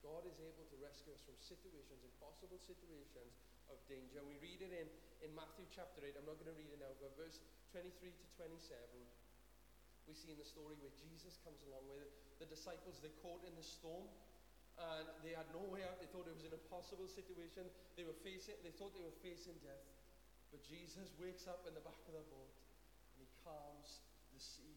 God 0.00 0.24
is 0.26 0.36
able 0.40 0.64
to 0.68 0.76
rescue 0.80 1.12
us 1.12 1.22
from 1.22 1.36
situations, 1.38 2.02
impossible 2.02 2.60
situations 2.60 3.36
of 3.72 3.78
danger. 3.88 4.20
We 4.24 4.36
read 4.40 4.60
it 4.60 4.72
in, 4.72 4.88
in 5.24 5.30
Matthew 5.32 5.64
chapter 5.72 6.04
8. 6.04 6.16
I'm 6.16 6.28
not 6.28 6.40
going 6.40 6.52
to 6.52 6.58
read 6.58 6.72
it 6.72 6.80
now, 6.80 6.92
but 7.00 7.14
verse 7.16 7.40
23 7.72 8.12
to 8.12 8.24
27. 8.36 8.80
We 10.04 10.12
see 10.12 10.36
in 10.36 10.40
the 10.40 10.44
story 10.44 10.76
where 10.84 10.92
Jesus 10.92 11.40
comes 11.40 11.64
along 11.64 11.88
with 11.88 12.04
the 12.36 12.48
disciples, 12.48 13.00
they're 13.00 13.16
caught 13.24 13.40
in 13.48 13.56
the 13.56 13.64
storm 13.64 14.04
and 14.76 15.06
they 15.22 15.32
had 15.32 15.46
no 15.54 15.62
way 15.70 15.86
out. 15.86 15.96
They 16.02 16.10
thought 16.10 16.26
it 16.26 16.34
was 16.34 16.44
an 16.44 16.52
impossible 16.52 17.06
situation. 17.06 17.70
They 17.94 18.04
were 18.04 18.16
facing, 18.26 18.58
they 18.66 18.74
thought 18.74 18.92
they 18.92 19.06
were 19.06 19.18
facing 19.22 19.54
death. 19.62 19.86
But 20.50 20.62
Jesus 20.66 21.14
wakes 21.18 21.46
up 21.46 21.66
in 21.66 21.74
the 21.74 21.82
back 21.82 21.98
of 22.10 22.14
the 22.14 22.26
boat 22.30 22.54
and 23.14 23.22
he 23.22 23.28
calms 23.42 24.02
the 24.34 24.42
sea. 24.42 24.76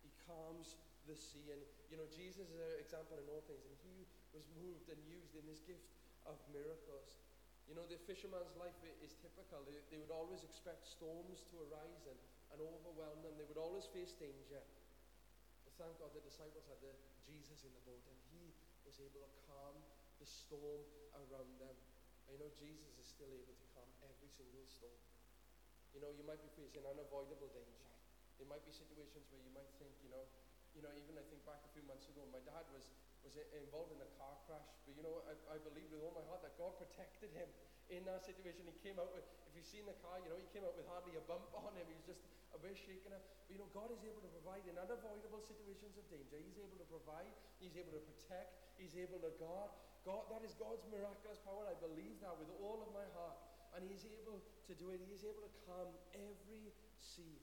He 0.00 0.10
calms 0.24 0.76
the 1.04 1.16
sea. 1.16 1.52
And, 1.52 1.60
you 1.92 1.96
know, 2.00 2.08
Jesus 2.12 2.48
is 2.48 2.60
an 2.60 2.80
example 2.80 3.20
in 3.20 3.24
all 3.28 3.44
things. 3.44 3.64
And 3.64 3.76
he 3.84 4.08
was 4.32 4.48
moved 4.56 4.88
and 4.88 5.00
used 5.04 5.36
in 5.36 5.44
this 5.44 5.60
gift 5.64 5.92
of 6.24 6.40
miracles. 6.52 7.23
You 7.64 7.74
know, 7.74 7.86
the 7.88 7.96
fisherman's 8.04 8.52
life 8.60 8.76
is 9.00 9.16
typical. 9.24 9.64
They, 9.64 9.80
they 9.88 9.98
would 9.98 10.12
always 10.12 10.44
expect 10.44 10.84
storms 10.84 11.48
to 11.48 11.54
arise 11.68 12.04
and, 12.04 12.18
and 12.52 12.58
overwhelm 12.60 13.24
them. 13.24 13.34
They 13.40 13.48
would 13.48 13.60
always 13.60 13.88
face 13.88 14.12
danger. 14.20 14.60
But 15.64 15.72
thank 15.80 15.96
God 15.96 16.12
the 16.12 16.20
disciples 16.20 16.68
had 16.68 16.78
the 16.84 16.92
Jesus 17.24 17.64
in 17.64 17.72
the 17.72 17.82
boat. 17.88 18.04
And 18.04 18.18
he 18.36 18.52
was 18.84 19.00
able 19.00 19.24
to 19.24 19.30
calm 19.48 19.76
the 20.20 20.28
storm 20.28 20.84
around 21.16 21.50
them. 21.56 21.76
I 22.28 22.36
know 22.36 22.52
Jesus 22.56 22.92
is 23.00 23.08
still 23.08 23.32
able 23.32 23.56
to 23.56 23.66
calm 23.72 23.88
every 24.04 24.28
single 24.28 24.64
storm. 24.68 25.00
You 25.96 26.04
know, 26.04 26.10
you 26.12 26.24
might 26.26 26.42
be 26.42 26.50
facing 26.52 26.84
unavoidable 26.84 27.48
danger. 27.52 27.88
There 28.36 28.48
might 28.50 28.64
be 28.66 28.74
situations 28.74 29.24
where 29.30 29.40
you 29.40 29.52
might 29.54 29.70
think, 29.78 29.94
you 30.02 30.10
know, 30.10 30.26
you 30.74 30.82
know, 30.82 30.90
even 30.90 31.14
I 31.14 31.22
think 31.30 31.46
back 31.46 31.62
a 31.62 31.70
few 31.70 31.86
months 31.86 32.10
ago, 32.10 32.26
my 32.34 32.42
dad 32.42 32.66
was, 32.74 32.90
was 33.24 33.34
involved 33.56 33.90
in 33.96 34.00
a 34.04 34.10
car 34.20 34.36
crash. 34.44 34.68
But 34.84 34.92
you 34.94 35.02
know, 35.02 35.24
I, 35.24 35.56
I 35.56 35.58
believe 35.64 35.88
with 35.88 36.04
all 36.04 36.12
my 36.12 36.24
heart 36.28 36.44
that 36.44 36.54
God 36.60 36.76
protected 36.76 37.32
him 37.32 37.48
in 37.92 38.04
that 38.08 38.24
situation. 38.24 38.64
He 38.64 38.76
came 38.80 38.96
out 38.96 39.12
with, 39.12 39.24
if 39.48 39.52
you've 39.56 39.68
seen 39.68 39.84
the 39.84 39.96
car, 40.00 40.16
you 40.20 40.28
know, 40.32 40.38
he 40.40 40.48
came 40.52 40.64
out 40.64 40.76
with 40.76 40.88
hardly 40.88 41.16
a 41.16 41.24
bump 41.24 41.48
on 41.52 41.72
him. 41.76 41.84
He 41.88 41.96
was 41.96 42.06
just 42.08 42.22
a 42.56 42.58
bit 42.60 42.76
shaken 42.76 43.12
up. 43.12 43.24
But 43.44 43.52
you 43.56 43.60
know, 43.60 43.68
God 43.72 43.92
is 43.92 44.00
able 44.04 44.24
to 44.24 44.30
provide 44.40 44.64
in 44.64 44.76
unavoidable 44.76 45.42
situations 45.44 45.96
of 46.00 46.04
danger. 46.08 46.36
He's 46.40 46.60
able 46.60 46.78
to 46.80 46.88
provide. 46.88 47.32
He's 47.60 47.76
able 47.76 47.92
to 47.92 48.02
protect. 48.04 48.56
He's 48.80 48.96
able 48.96 49.20
to 49.20 49.32
guard. 49.36 49.72
God, 50.04 50.28
that 50.28 50.44
is 50.44 50.52
God's 50.56 50.84
miraculous 50.88 51.40
power. 51.44 51.64
I 51.68 51.76
believe 51.80 52.20
that 52.20 52.36
with 52.36 52.52
all 52.60 52.80
of 52.84 52.92
my 52.92 53.04
heart. 53.16 53.36
And 53.74 53.82
He's 53.90 54.06
able 54.06 54.38
to 54.70 54.72
do 54.78 54.94
it. 54.94 55.02
He's 55.02 55.26
able 55.26 55.42
to 55.42 55.52
calm 55.66 55.90
every 56.14 56.70
sea. 57.00 57.42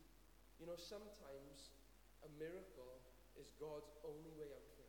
You 0.62 0.70
know, 0.70 0.80
sometimes 0.80 1.76
a 2.24 2.30
miracle 2.40 3.02
is 3.36 3.52
God's 3.60 3.92
only 4.06 4.32
way 4.38 4.48
out. 4.54 4.81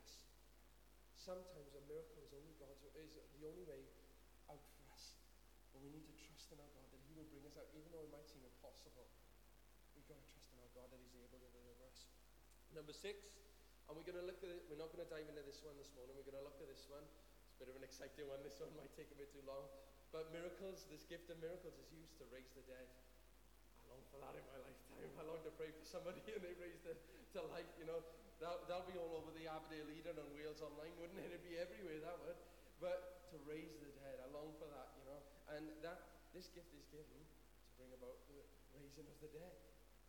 Sometimes 1.22 1.70
a 1.78 1.82
miracle 1.86 2.18
is 2.18 2.34
only 2.34 2.50
God's 2.58 2.82
is 2.98 3.14
the 3.38 3.46
only 3.46 3.62
way 3.62 3.86
out 4.50 4.58
for 4.58 4.82
us. 4.90 5.22
But 5.70 5.78
we 5.78 5.94
need 5.94 6.02
to 6.10 6.14
trust 6.18 6.50
in 6.50 6.58
our 6.58 6.66
God 6.74 6.90
that 6.90 6.98
He 7.06 7.14
will 7.14 7.30
bring 7.30 7.46
us 7.46 7.54
out, 7.54 7.70
even 7.78 7.86
though 7.94 8.02
it 8.02 8.10
might 8.10 8.26
seem 8.26 8.42
impossible. 8.42 9.06
We've 9.94 10.02
got 10.10 10.18
to 10.18 10.26
trust 10.26 10.50
in 10.50 10.58
our 10.58 10.72
God 10.74 10.90
that 10.90 10.98
He's 10.98 11.14
able 11.14 11.38
to 11.38 11.46
deliver 11.54 11.86
us. 11.86 12.10
Number 12.74 12.90
six, 12.90 13.22
and 13.86 13.94
we're 13.94 14.02
going 14.02 14.18
to 14.18 14.26
look 14.26 14.42
at 14.42 14.50
it, 14.50 14.66
we're 14.66 14.82
not 14.82 14.90
going 14.90 15.06
to 15.06 15.10
dive 15.14 15.30
into 15.30 15.46
this 15.46 15.62
one 15.62 15.78
this 15.78 15.94
morning, 15.94 16.18
we're 16.18 16.26
going 16.26 16.42
to 16.42 16.42
look 16.42 16.58
at 16.58 16.66
this 16.66 16.90
one. 16.90 17.06
It's 17.06 17.54
a 17.54 17.58
bit 17.62 17.70
of 17.70 17.78
an 17.78 17.86
exciting 17.86 18.26
one. 18.26 18.42
This 18.42 18.58
one 18.58 18.74
might 18.74 18.90
take 18.98 19.14
a 19.14 19.18
bit 19.18 19.30
too 19.30 19.46
long. 19.46 19.70
But 20.10 20.34
miracles, 20.34 20.90
this 20.90 21.06
gift 21.06 21.30
of 21.30 21.38
miracles 21.38 21.78
is 21.78 21.86
used 21.94 22.18
to 22.18 22.26
raise 22.34 22.50
the 22.58 22.66
dead 22.66 22.90
I 23.78 23.94
long 23.94 24.02
for 24.10 24.18
that 24.26 24.34
in 24.34 24.42
my 24.50 24.58
lifetime. 24.58 25.06
I 25.06 25.22
long 25.22 25.38
to 25.46 25.54
pray 25.54 25.70
for 25.70 25.86
somebody 25.86 26.18
and 26.34 26.42
they 26.42 26.58
raise 26.58 26.82
the, 26.82 26.98
to 27.38 27.46
life, 27.46 27.70
you 27.78 27.86
know. 27.86 28.02
That, 28.42 28.66
that'll 28.66 28.90
be 28.90 28.98
all 28.98 29.22
over 29.22 29.30
the 29.30 29.46
Aberdare 29.46 29.86
Leader 29.86 30.18
and 30.18 30.26
Wales 30.34 30.58
Online, 30.58 30.90
wouldn't 30.98 31.14
it? 31.22 31.30
It'd 31.30 31.46
be 31.46 31.62
everywhere, 31.62 32.02
that 32.02 32.18
would. 32.26 32.34
But 32.82 33.30
to 33.30 33.38
raise 33.46 33.78
the 33.78 33.94
dead, 34.02 34.18
I 34.18 34.26
long 34.34 34.50
for 34.58 34.66
that, 34.66 34.98
you 34.98 35.06
know. 35.06 35.22
And 35.54 35.70
that 35.86 36.26
this 36.34 36.50
gift 36.50 36.74
is 36.74 36.82
given 36.90 37.22
to 37.22 37.70
bring 37.78 37.94
about 37.94 38.18
the 38.26 38.42
raising 38.74 39.06
of 39.06 39.14
the 39.22 39.30
dead. 39.30 39.54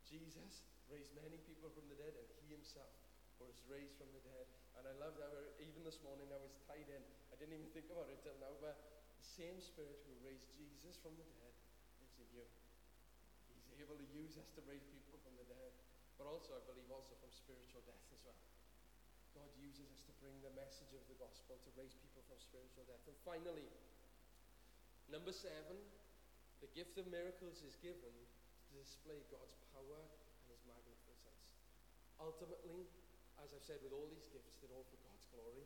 Jesus 0.02 0.65
raised 0.89 1.13
many 1.13 1.38
people 1.46 1.69
from 1.78 1.86
the 1.86 1.93
dead, 1.93 2.17
and 2.17 2.26
he 2.41 2.58
himself 2.58 2.89
was 3.38 3.54
raised 3.69 4.02
from 4.02 4.10
the 4.17 4.24
dead. 4.26 4.50
And 4.82 4.89
I 4.89 4.98
love 4.98 5.13
that 5.22 5.30
even 5.62 5.86
this 5.86 6.02
morning 6.02 6.26
I 6.34 6.41
was 6.41 6.58
tied 6.65 6.89
in. 6.89 7.04
I 7.30 7.38
didn't 7.38 7.54
even 7.54 7.69
think 7.69 7.93
about 7.93 8.10
it 8.10 8.17
till 8.26 8.34
now, 8.41 8.58
but 8.58 8.82
the 9.13 9.30
same 9.30 9.62
spirit 9.62 10.02
who 10.10 10.17
raised 10.26 10.50
Jesus 10.50 10.98
from 11.06 11.13
the 11.22 11.28
dead 11.38 11.54
lives 12.02 12.17
in 12.17 12.26
you 12.34 12.50
He's 13.69 13.78
able 13.78 14.02
to 14.02 14.08
use 14.10 14.41
us 14.41 14.50
to 14.58 14.62
raise 14.65 14.89
people 14.89 15.22
from 15.22 15.38
the 15.38 15.46
dead, 15.46 15.83
but 16.17 16.30
also, 16.30 16.54
I 16.54 16.62
believe, 16.69 16.89
also 16.89 17.17
from 17.17 17.32
spiritual 17.34 17.82
death 17.86 18.06
as 18.13 18.21
well. 18.23 18.39
God 19.34 19.49
uses 19.58 19.89
us 19.89 20.06
to 20.06 20.13
bring 20.21 20.38
the 20.45 20.54
message 20.54 20.93
of 20.93 21.02
the 21.10 21.17
gospel 21.17 21.58
to 21.58 21.69
raise 21.73 21.97
people 21.97 22.21
from 22.30 22.38
spiritual 22.38 22.86
death. 22.86 23.02
And 23.10 23.17
finally, 23.26 23.65
number 25.10 25.34
seven, 25.34 25.78
the 26.62 26.69
gift 26.78 27.02
of 27.02 27.10
miracles 27.10 27.65
is 27.65 27.76
given 27.82 28.13
to 28.13 28.69
display 28.78 29.26
God's 29.34 29.58
power 29.73 29.99
and 29.99 30.45
his 30.47 30.62
magnificence. 30.69 31.43
Ultimately, 32.21 32.86
as 33.41 33.52
I've 33.52 33.65
said 33.65 33.82
with 33.82 33.91
all 33.91 34.06
these 34.08 34.30
gifts, 34.30 34.62
they're 34.62 34.71
all 34.71 34.86
for 34.88 35.02
God's 35.02 35.26
glory. 35.34 35.65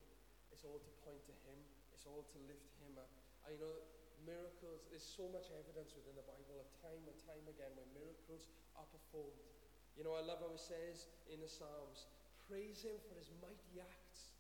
It's 0.49 0.63
all 0.63 0.79
to 0.79 0.91
point 1.03 1.21
to 1.27 1.35
him. 1.45 1.59
It's 1.91 2.07
all 2.07 2.23
to 2.23 2.37
lift 2.47 2.71
him 2.81 2.95
up. 2.95 3.11
I 3.43 3.53
know 3.59 3.83
miracles, 4.25 4.87
there's 4.89 5.05
so 5.05 5.27
much 5.29 5.51
evidence 5.53 5.93
within 5.93 6.15
the 6.15 6.25
Bible 6.25 6.57
of 6.59 6.67
time 6.81 7.03
and 7.03 7.15
time 7.27 7.45
again 7.51 7.71
when 7.75 7.87
miracles 7.93 8.47
are 8.79 8.87
performed. 8.89 9.56
You 9.97 10.05
know, 10.05 10.13
I 10.13 10.21
love 10.21 10.45
how 10.45 10.53
it 10.53 10.61
says 10.61 11.09
in 11.25 11.41
the 11.41 11.49
Psalms, 11.49 12.05
praise 12.45 12.85
him 12.85 12.93
for 13.09 13.17
his 13.17 13.33
mighty 13.41 13.81
acts. 13.81 14.37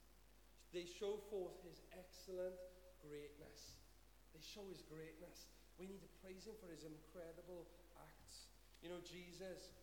They 0.69 0.85
show 0.85 1.17
forth 1.33 1.57
his 1.65 1.81
excellent 1.97 2.53
greatness. 3.01 3.81
They 4.37 4.43
show 4.45 4.69
his 4.69 4.85
greatness. 4.85 5.49
We 5.81 5.89
need 5.89 6.05
to 6.05 6.11
praise 6.21 6.45
him 6.45 6.53
for 6.61 6.69
his 6.69 6.85
incredible 6.85 7.65
acts. 7.97 8.53
You 8.85 8.93
know, 8.93 9.01
Jesus, 9.01 9.73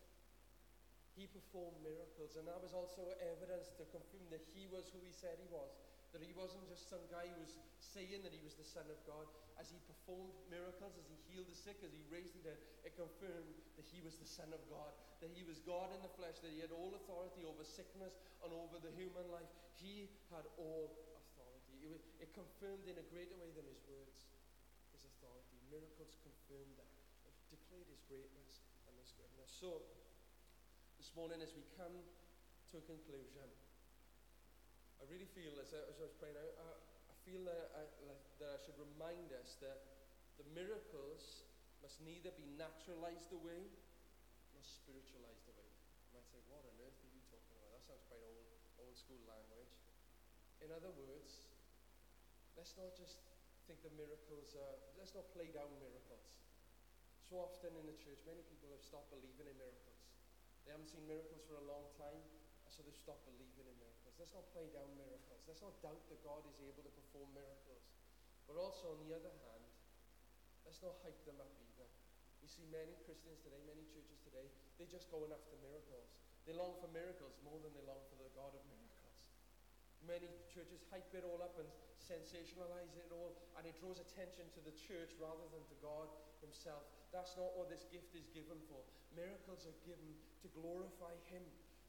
he 1.19 1.27
performed 1.27 1.83
miracles, 1.83 2.39
and 2.39 2.47
that 2.47 2.63
was 2.63 2.71
also 2.71 3.11
evidence 3.35 3.75
to 3.75 3.87
confirm 3.91 4.31
that 4.31 4.47
he 4.55 4.71
was 4.71 4.87
who 4.95 5.03
he 5.03 5.11
said 5.11 5.43
he 5.43 5.51
was. 5.51 5.75
That 6.14 6.22
he 6.22 6.31
wasn't 6.38 6.70
just 6.70 6.87
some 6.87 7.03
guy 7.11 7.27
who 7.27 7.42
was 7.42 7.59
saying 7.83 8.22
that 8.22 8.31
he 8.31 8.38
was 8.46 8.55
the 8.55 8.62
Son 8.62 8.87
of 8.87 9.03
God. 9.03 9.27
As 9.59 9.66
he 9.66 9.83
performed 9.83 10.31
miracles, 10.46 10.94
as 10.94 11.11
he 11.11 11.18
healed 11.27 11.50
the 11.50 11.59
sick, 11.59 11.83
as 11.83 11.90
he 11.90 12.07
raised 12.07 12.38
the 12.38 12.55
dead, 12.55 12.59
it 12.87 12.94
confirmed 12.94 13.50
that 13.74 13.87
he 13.90 13.98
was 13.98 14.14
the 14.22 14.31
Son 14.31 14.55
of 14.55 14.62
God. 14.70 14.94
That 15.18 15.35
he 15.35 15.42
was 15.42 15.59
God 15.66 15.90
in 15.90 15.98
the 16.07 16.14
flesh, 16.14 16.38
that 16.38 16.55
he 16.55 16.62
had 16.62 16.70
all 16.70 16.94
authority 16.94 17.42
over 17.42 17.66
sickness 17.66 18.14
and 18.46 18.55
over 18.55 18.79
the 18.79 18.94
human 18.94 19.27
life. 19.35 19.50
He 19.74 20.07
had 20.31 20.46
all 20.55 20.94
authority. 21.18 21.83
It, 21.83 22.03
it 22.22 22.31
confirmed 22.31 22.87
in 22.87 22.94
a 22.94 23.07
greater 23.11 23.35
way 23.35 23.50
than 23.50 23.66
his 23.66 23.83
words 23.90 24.31
his 24.94 25.03
authority. 25.11 25.59
Miracles 25.66 26.14
confirmed 26.22 26.79
that. 26.79 26.94
It 27.27 27.35
declared 27.50 27.90
his 27.90 28.07
greatness 28.07 28.62
and 28.87 28.94
his 28.94 29.11
goodness. 29.18 29.50
So, 29.50 29.83
this 30.94 31.11
morning, 31.18 31.42
as 31.42 31.50
we 31.59 31.66
come 31.74 31.98
to 32.70 32.74
a 32.79 32.85
conclusion, 32.87 33.50
I 35.05 35.12
really 35.12 35.29
feel, 35.37 35.53
as 35.61 35.69
I, 35.77 35.85
as 35.93 36.01
I 36.01 36.09
was 36.09 36.17
praying, 36.17 36.33
I, 36.33 36.49
I, 36.64 37.14
feel 37.29 37.45
that 37.45 37.77
I, 37.77 37.85
that 38.40 38.51
I 38.57 38.59
should 38.64 38.81
remind 38.81 39.37
us 39.37 39.61
that 39.61 39.85
the 40.40 40.49
miracles 40.57 41.45
must 41.85 42.01
neither 42.01 42.33
be 42.33 42.49
naturalized 42.57 43.29
away 43.37 43.69
nor 44.57 44.64
spiritualized 44.64 45.45
away. 45.53 45.69
You 46.09 46.17
might 46.17 46.25
say, 46.33 46.40
what 46.49 46.64
on 46.64 46.73
earth 46.81 46.97
are 47.05 47.12
you 47.12 47.21
talking 47.29 47.53
about? 47.53 47.77
That 47.77 47.85
sounds 47.85 48.05
quite 48.09 48.25
old, 48.25 48.49
old 48.81 48.97
school 48.97 49.21
language. 49.29 49.77
In 50.64 50.73
other 50.73 50.88
words, 50.97 51.53
let's 52.57 52.73
not 52.81 52.97
just 52.97 53.21
think 53.69 53.85
the 53.85 53.93
miracles 54.01 54.57
are, 54.57 54.77
let's 54.97 55.12
not 55.12 55.29
play 55.37 55.53
down 55.53 55.69
miracles. 55.85 56.33
So 57.29 57.45
often 57.45 57.77
in 57.77 57.85
the 57.85 57.97
church, 58.01 58.25
many 58.25 58.40
people 58.49 58.73
have 58.73 58.81
stopped 58.81 59.12
believing 59.12 59.53
in 59.53 59.57
miracles. 59.61 60.01
They 60.64 60.73
haven't 60.73 60.88
seen 60.88 61.05
miracles 61.05 61.45
for 61.45 61.61
a 61.61 61.67
long 61.69 61.93
time, 62.01 62.25
so 62.73 62.81
they've 62.81 62.97
stopped 62.97 63.29
believing 63.29 63.69
in 63.69 63.77
miracles 63.77 63.94
miracles. 64.14 64.22
Let's 64.22 64.35
not 64.35 64.46
play 64.55 64.66
down 64.70 64.90
miracles. 64.94 65.40
Let's 65.46 65.62
not 65.62 65.74
doubt 65.83 66.03
that 66.11 66.20
God 66.22 66.42
is 66.46 66.59
able 66.62 66.83
to 66.87 66.92
perform 66.94 67.29
miracles. 67.35 67.83
But 68.46 68.61
also, 68.61 68.94
on 68.94 69.00
the 69.03 69.12
other 69.16 69.33
hand, 69.33 69.64
let's 70.62 70.79
not 70.85 71.00
hype 71.03 71.18
them 71.27 71.40
up 71.40 71.50
either. 71.59 71.88
We 72.44 72.46
see 72.46 72.66
many 72.70 72.94
Christians 73.09 73.40
today, 73.40 73.59
many 73.64 73.83
churches 73.88 74.20
today, 74.22 74.46
they're 74.77 74.90
just 74.90 75.09
going 75.09 75.33
after 75.33 75.57
miracles. 75.64 76.07
They 76.44 76.53
long 76.53 76.77
for 76.77 76.92
miracles 76.92 77.40
more 77.40 77.57
than 77.64 77.72
they 77.72 77.83
long 77.88 78.05
for 78.12 78.20
the 78.20 78.29
God 78.37 78.53
of 78.53 78.61
miracles. 78.68 79.18
Many 80.05 80.29
churches 80.53 80.85
hype 80.92 81.09
it 81.16 81.24
all 81.24 81.40
up 81.40 81.57
and 81.57 81.64
sensationalize 81.96 82.92
it 83.00 83.09
all, 83.09 83.33
and 83.57 83.64
it 83.64 83.72
draws 83.81 83.96
attention 83.96 84.44
to 84.53 84.61
the 84.61 84.77
church 84.77 85.16
rather 85.16 85.48
than 85.57 85.64
to 85.72 85.77
God 85.81 86.12
Himself. 86.44 86.85
That's 87.09 87.33
not 87.40 87.57
what 87.57 87.72
this 87.72 87.88
gift 87.88 88.12
is 88.12 88.29
given 88.37 88.61
for. 88.68 88.85
Miracles 89.16 89.64
are 89.64 89.79
given 89.88 90.12
to 90.44 90.53
glorify 90.53 91.16
Him 91.33 91.40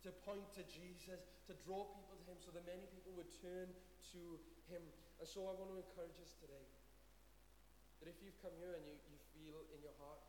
to 0.06 0.14
point 0.22 0.46
to 0.54 0.62
Jesus, 0.70 1.26
to 1.50 1.58
draw 1.66 1.90
people 1.98 2.14
to 2.14 2.26
Him 2.30 2.38
so 2.38 2.54
that 2.54 2.62
many 2.70 2.86
people 2.94 3.10
would 3.18 3.34
turn 3.42 3.74
to 4.14 4.22
Him. 4.70 4.86
And 5.18 5.26
so 5.26 5.50
I 5.50 5.58
want 5.58 5.74
to 5.74 5.82
encourage 5.82 6.22
us 6.22 6.38
today 6.38 6.62
that 7.98 8.08
if 8.14 8.22
you've 8.22 8.38
come 8.46 8.54
here 8.62 8.78
and 8.78 8.86
you, 8.86 8.94
you 9.10 9.18
feel 9.34 9.66
in 9.74 9.82
your 9.82 9.98
heart, 9.98 10.22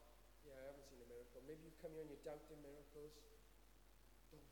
yeah, 0.48 0.56
I 0.56 0.72
haven't 0.72 0.88
seen 0.88 0.96
a 1.04 1.08
miracle. 1.12 1.44
Maybe 1.44 1.60
you've 1.68 1.76
come 1.84 1.92
here 1.92 2.00
and 2.00 2.08
you're 2.08 2.24
doubting 2.24 2.56
miracles. 2.64 3.20
Don't. 4.32 4.48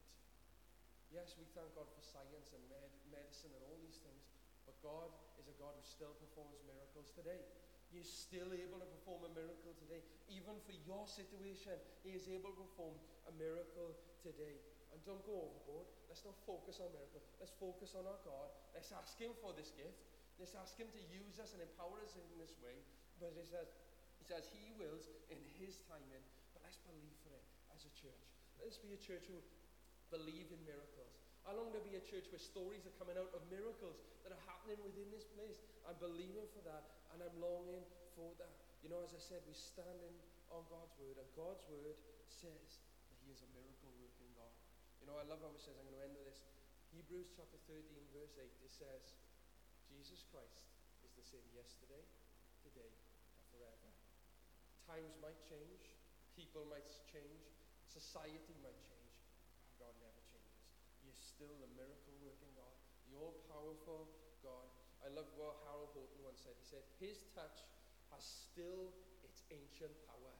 Yes, 1.09 1.33
we 1.41 1.49
thank 1.57 1.73
God 1.73 1.89
for 1.89 2.05
science 2.05 2.53
and 2.53 2.61
med- 2.69 3.01
medicine 3.09 3.55
and 3.57 3.65
all 3.65 3.81
these 3.81 4.05
things, 4.05 4.29
but 4.69 4.77
God 4.85 5.09
is 5.41 5.49
a 5.49 5.57
God 5.57 5.73
who 5.73 5.85
still 5.89 6.13
performs 6.21 6.61
miracles 6.69 7.17
today. 7.17 7.41
He 7.89 8.03
is 8.03 8.11
still 8.11 8.51
able 8.53 8.83
to 8.83 8.89
perform 9.01 9.25
a 9.25 9.33
miracle 9.33 9.73
today. 9.79 10.03
Even 10.29 10.59
for 10.67 10.75
your 10.85 11.09
situation, 11.09 11.79
He 12.05 12.13
is 12.13 12.29
able 12.29 12.53
to 12.53 12.61
perform 12.67 12.99
a 13.31 13.33
miracle 13.39 13.95
today. 14.21 14.59
And 14.95 15.03
don't 15.03 15.27
go 15.27 15.51
overboard. 15.51 15.91
Let's 16.07 16.23
not 16.23 16.39
focus 16.47 16.79
on 16.79 16.95
miracles. 16.95 17.27
Let's 17.43 17.51
focus 17.59 17.99
on 17.99 18.07
our 18.07 18.23
God. 18.23 18.55
Let's 18.71 18.95
ask 18.95 19.19
Him 19.19 19.35
for 19.43 19.51
this 19.51 19.75
gift. 19.75 20.07
Let's 20.39 20.55
ask 20.55 20.79
Him 20.79 20.87
to 20.95 21.03
use 21.11 21.43
us 21.43 21.51
and 21.51 21.61
empower 21.67 21.99
us 22.07 22.15
in 22.15 22.23
this 22.39 22.55
way. 22.63 22.79
But 23.19 23.35
it 23.35 23.51
says, 23.51 23.75
it 24.23 24.27
says 24.31 24.47
He 24.55 24.71
wills 24.79 25.11
in 25.27 25.43
His 25.59 25.83
timing. 25.91 26.23
But 26.55 26.63
let's 26.63 26.79
believe 26.87 27.19
for 27.27 27.35
it 27.35 27.47
as 27.75 27.83
a 27.83 27.93
church. 27.99 28.23
Let's 28.63 28.79
be 28.79 28.95
a 28.95 29.01
church 29.03 29.27
who 29.27 29.43
believe 30.15 30.55
in 30.55 30.63
miracles. 30.63 31.11
I 31.43 31.53
long 31.53 31.75
to 31.75 31.83
be 31.83 31.99
a 31.99 32.05
church 32.07 32.31
where 32.31 32.41
stories 32.41 32.87
are 32.87 32.95
coming 32.97 33.19
out 33.19 33.35
of 33.35 33.43
miracles 33.51 34.01
that 34.23 34.31
are 34.31 34.45
happening 34.49 34.79
within 34.81 35.11
this 35.11 35.27
place. 35.35 35.61
I'm 35.85 35.99
believing 36.01 36.47
for 36.55 36.63
that 36.65 36.87
and 37.13 37.21
I'm 37.21 37.37
longing 37.37 37.85
for 38.17 38.33
that. 38.41 38.55
You 38.81 38.89
know, 38.89 39.05
as 39.05 39.13
I 39.13 39.21
said, 39.21 39.45
we're 39.45 39.59
standing 39.59 40.17
on 40.49 40.65
God's 40.73 40.95
word, 40.97 41.21
and 41.21 41.29
God's 41.37 41.65
word 41.69 41.97
says 42.29 42.81
that 43.11 43.17
He 43.21 43.33
is 43.33 43.45
a 43.45 43.51
miracle. 43.53 43.84
You 45.05 45.13
know, 45.13 45.21
I 45.21 45.29
love 45.29 45.45
how 45.45 45.53
it 45.53 45.61
says, 45.61 45.77
I'm 45.77 45.85
going 45.85 46.01
to 46.01 46.05
end 46.09 46.17
with 46.17 46.33
this. 46.33 46.41
Hebrews 46.97 47.29
chapter 47.37 47.61
13, 47.69 47.85
verse 48.17 48.41
8, 48.41 48.49
it 48.65 48.73
says, 48.73 49.13
Jesus 49.85 50.25
Christ 50.33 50.65
is 51.05 51.13
the 51.13 51.21
same 51.21 51.45
yesterday, 51.53 52.01
today, 52.65 52.89
and 53.37 53.45
forever. 53.53 53.93
Times 54.89 55.13
might 55.21 55.37
change, 55.45 55.93
people 56.33 56.65
might 56.73 56.89
change, 57.13 57.53
society 57.85 58.57
might 58.65 58.81
change. 58.81 59.13
God 59.77 59.93
never 60.01 60.25
changes. 60.25 60.73
He 61.05 61.13
is 61.13 61.21
still 61.21 61.53
the 61.53 61.69
miracle 61.77 62.17
working 62.25 62.57
God, 62.57 62.73
the 63.05 63.21
all 63.21 63.37
powerful 63.53 64.09
God. 64.41 64.73
I 65.05 65.13
love 65.13 65.29
what 65.37 65.69
Harold 65.69 65.93
Horton 65.93 66.25
once 66.25 66.41
said. 66.41 66.57
He 66.57 66.65
said, 66.65 66.85
His 66.97 67.29
touch 67.37 67.61
has 68.09 68.25
still 68.25 68.89
its 69.21 69.45
ancient 69.53 69.93
power. 70.09 70.33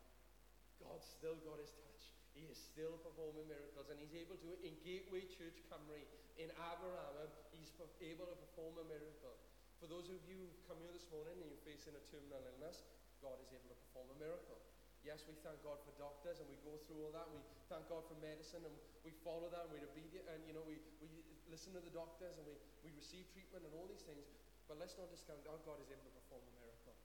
God's 0.81 1.05
still 1.05 1.37
got 1.45 1.61
his 1.61 1.69
touch. 1.77 1.94
He 2.35 2.51
is 2.51 2.59
still 2.59 2.99
performing 3.01 3.47
miracles, 3.47 3.87
and 3.89 3.97
he's 4.03 4.15
able 4.19 4.35
to, 4.43 4.59
in 4.67 4.75
Gateway 4.83 5.23
Church 5.31 5.63
Cymru, 5.71 6.03
in 6.35 6.51
Aberaman, 6.59 7.31
he's 7.55 7.71
able 8.03 8.27
to 8.27 8.37
perform 8.37 8.75
a 8.83 8.87
miracle. 8.91 9.39
For 9.79 9.87
those 9.87 10.11
of 10.11 10.19
you 10.27 10.37
who've 10.39 10.65
come 10.67 10.79
here 10.83 10.93
this 10.93 11.07
morning 11.15 11.39
and 11.39 11.47
you're 11.47 11.67
facing 11.67 11.95
a 11.95 12.03
terminal 12.11 12.43
illness, 12.43 12.83
God 13.23 13.39
is 13.41 13.51
able 13.55 13.71
to 13.71 13.79
perform 13.89 14.13
a 14.13 14.19
miracle. 14.19 14.59
Yes, 15.05 15.25
we 15.29 15.37
thank 15.45 15.61
God 15.61 15.81
for 15.85 15.93
doctors 16.01 16.41
and 16.41 16.49
we 16.49 16.57
go 16.65 16.81
through 16.89 17.05
all 17.05 17.13
that. 17.13 17.29
We 17.29 17.41
thank 17.69 17.85
God 17.93 18.09
for 18.09 18.17
medicine 18.25 18.65
and 18.65 18.73
we 19.05 19.13
follow 19.21 19.53
that 19.53 19.69
and 19.69 19.77
we're 19.77 19.85
obedient 19.85 20.25
and 20.33 20.41
you 20.49 20.57
know 20.57 20.65
we, 20.65 20.81
we 21.05 21.13
listen 21.53 21.77
to 21.77 21.83
the 21.85 21.93
doctors 21.93 22.41
and 22.41 22.49
we, 22.49 22.57
we 22.89 22.91
receive 22.97 23.29
treatment 23.37 23.69
and 23.69 23.73
all 23.77 23.85
these 23.85 24.05
things. 24.09 24.25
But 24.65 24.81
let's 24.81 24.97
not 24.97 25.13
discount 25.13 25.45
our 25.45 25.61
God 25.69 25.77
is 25.85 25.93
able 25.93 26.09
to 26.09 26.15
perform 26.25 26.41
a 26.49 26.55
miracle. 26.57 26.97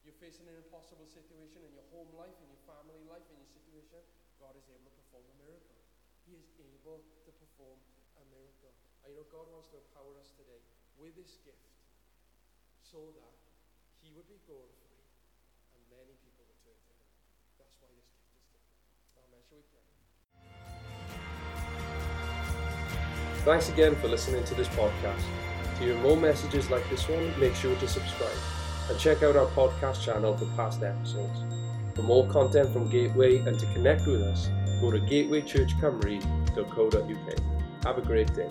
You're 0.00 0.16
facing 0.16 0.48
an 0.48 0.56
impossible 0.56 1.04
situation 1.04 1.60
in 1.60 1.76
your 1.76 1.84
home 1.92 2.08
life, 2.16 2.32
in 2.40 2.48
your 2.48 2.64
family 2.64 3.04
life, 3.04 3.28
in 3.28 3.36
your 3.36 3.52
situation, 3.52 4.00
God 4.40 4.56
is 4.56 4.64
able 4.72 4.88
to 4.88 4.96
perform 5.04 5.28
a 5.28 5.36
miracle. 5.36 5.76
He 6.24 6.32
is 6.40 6.48
able 6.56 7.04
to 7.28 7.30
perform 7.36 7.76
a 8.16 8.24
miracle. 8.32 8.72
And 9.04 9.12
you 9.12 9.20
know, 9.20 9.28
God 9.28 9.52
wants 9.52 9.68
to 9.76 9.76
empower 9.76 10.16
us 10.16 10.32
today 10.32 10.64
with 10.96 11.12
this 11.12 11.36
gift 11.44 11.60
so 12.80 13.12
that 13.20 13.36
He 14.00 14.08
would 14.16 14.24
be 14.32 14.40
glorified 14.48 15.04
and 15.76 15.80
many 15.92 16.16
people 16.24 16.48
would 16.48 16.56
turn 16.64 16.72
to 16.72 16.92
Him. 16.96 17.08
That's 17.60 17.76
why 17.84 17.92
this 17.92 18.08
gift 18.16 18.32
is 18.32 18.48
given. 18.48 18.64
Amen. 19.28 19.44
Shall 19.44 19.60
we 19.60 19.68
pray? 19.68 19.84
Thanks 23.44 23.68
again 23.68 23.92
for 24.00 24.08
listening 24.08 24.48
to 24.48 24.56
this 24.56 24.72
podcast. 24.72 25.20
To 25.76 25.80
hear 25.84 26.00
more 26.00 26.16
messages 26.16 26.72
like 26.72 26.88
this 26.88 27.04
one, 27.12 27.28
make 27.36 27.52
sure 27.52 27.76
to 27.76 27.88
subscribe 27.88 28.40
and 28.88 28.96
check 28.96 29.20
out 29.20 29.36
our 29.36 29.52
podcast 29.52 30.00
channel 30.00 30.32
for 30.32 30.48
past 30.56 30.80
episodes. 30.82 31.59
For 31.94 32.02
more 32.02 32.26
content 32.28 32.72
from 32.72 32.88
Gateway 32.88 33.38
and 33.38 33.58
to 33.58 33.66
connect 33.66 34.06
with 34.06 34.22
us, 34.22 34.48
go 34.80 34.90
to 34.90 34.98
gatewaychurchcymru.co.uk. 34.98 37.84
Have 37.84 37.98
a 37.98 38.02
great 38.02 38.34
day. 38.34 38.48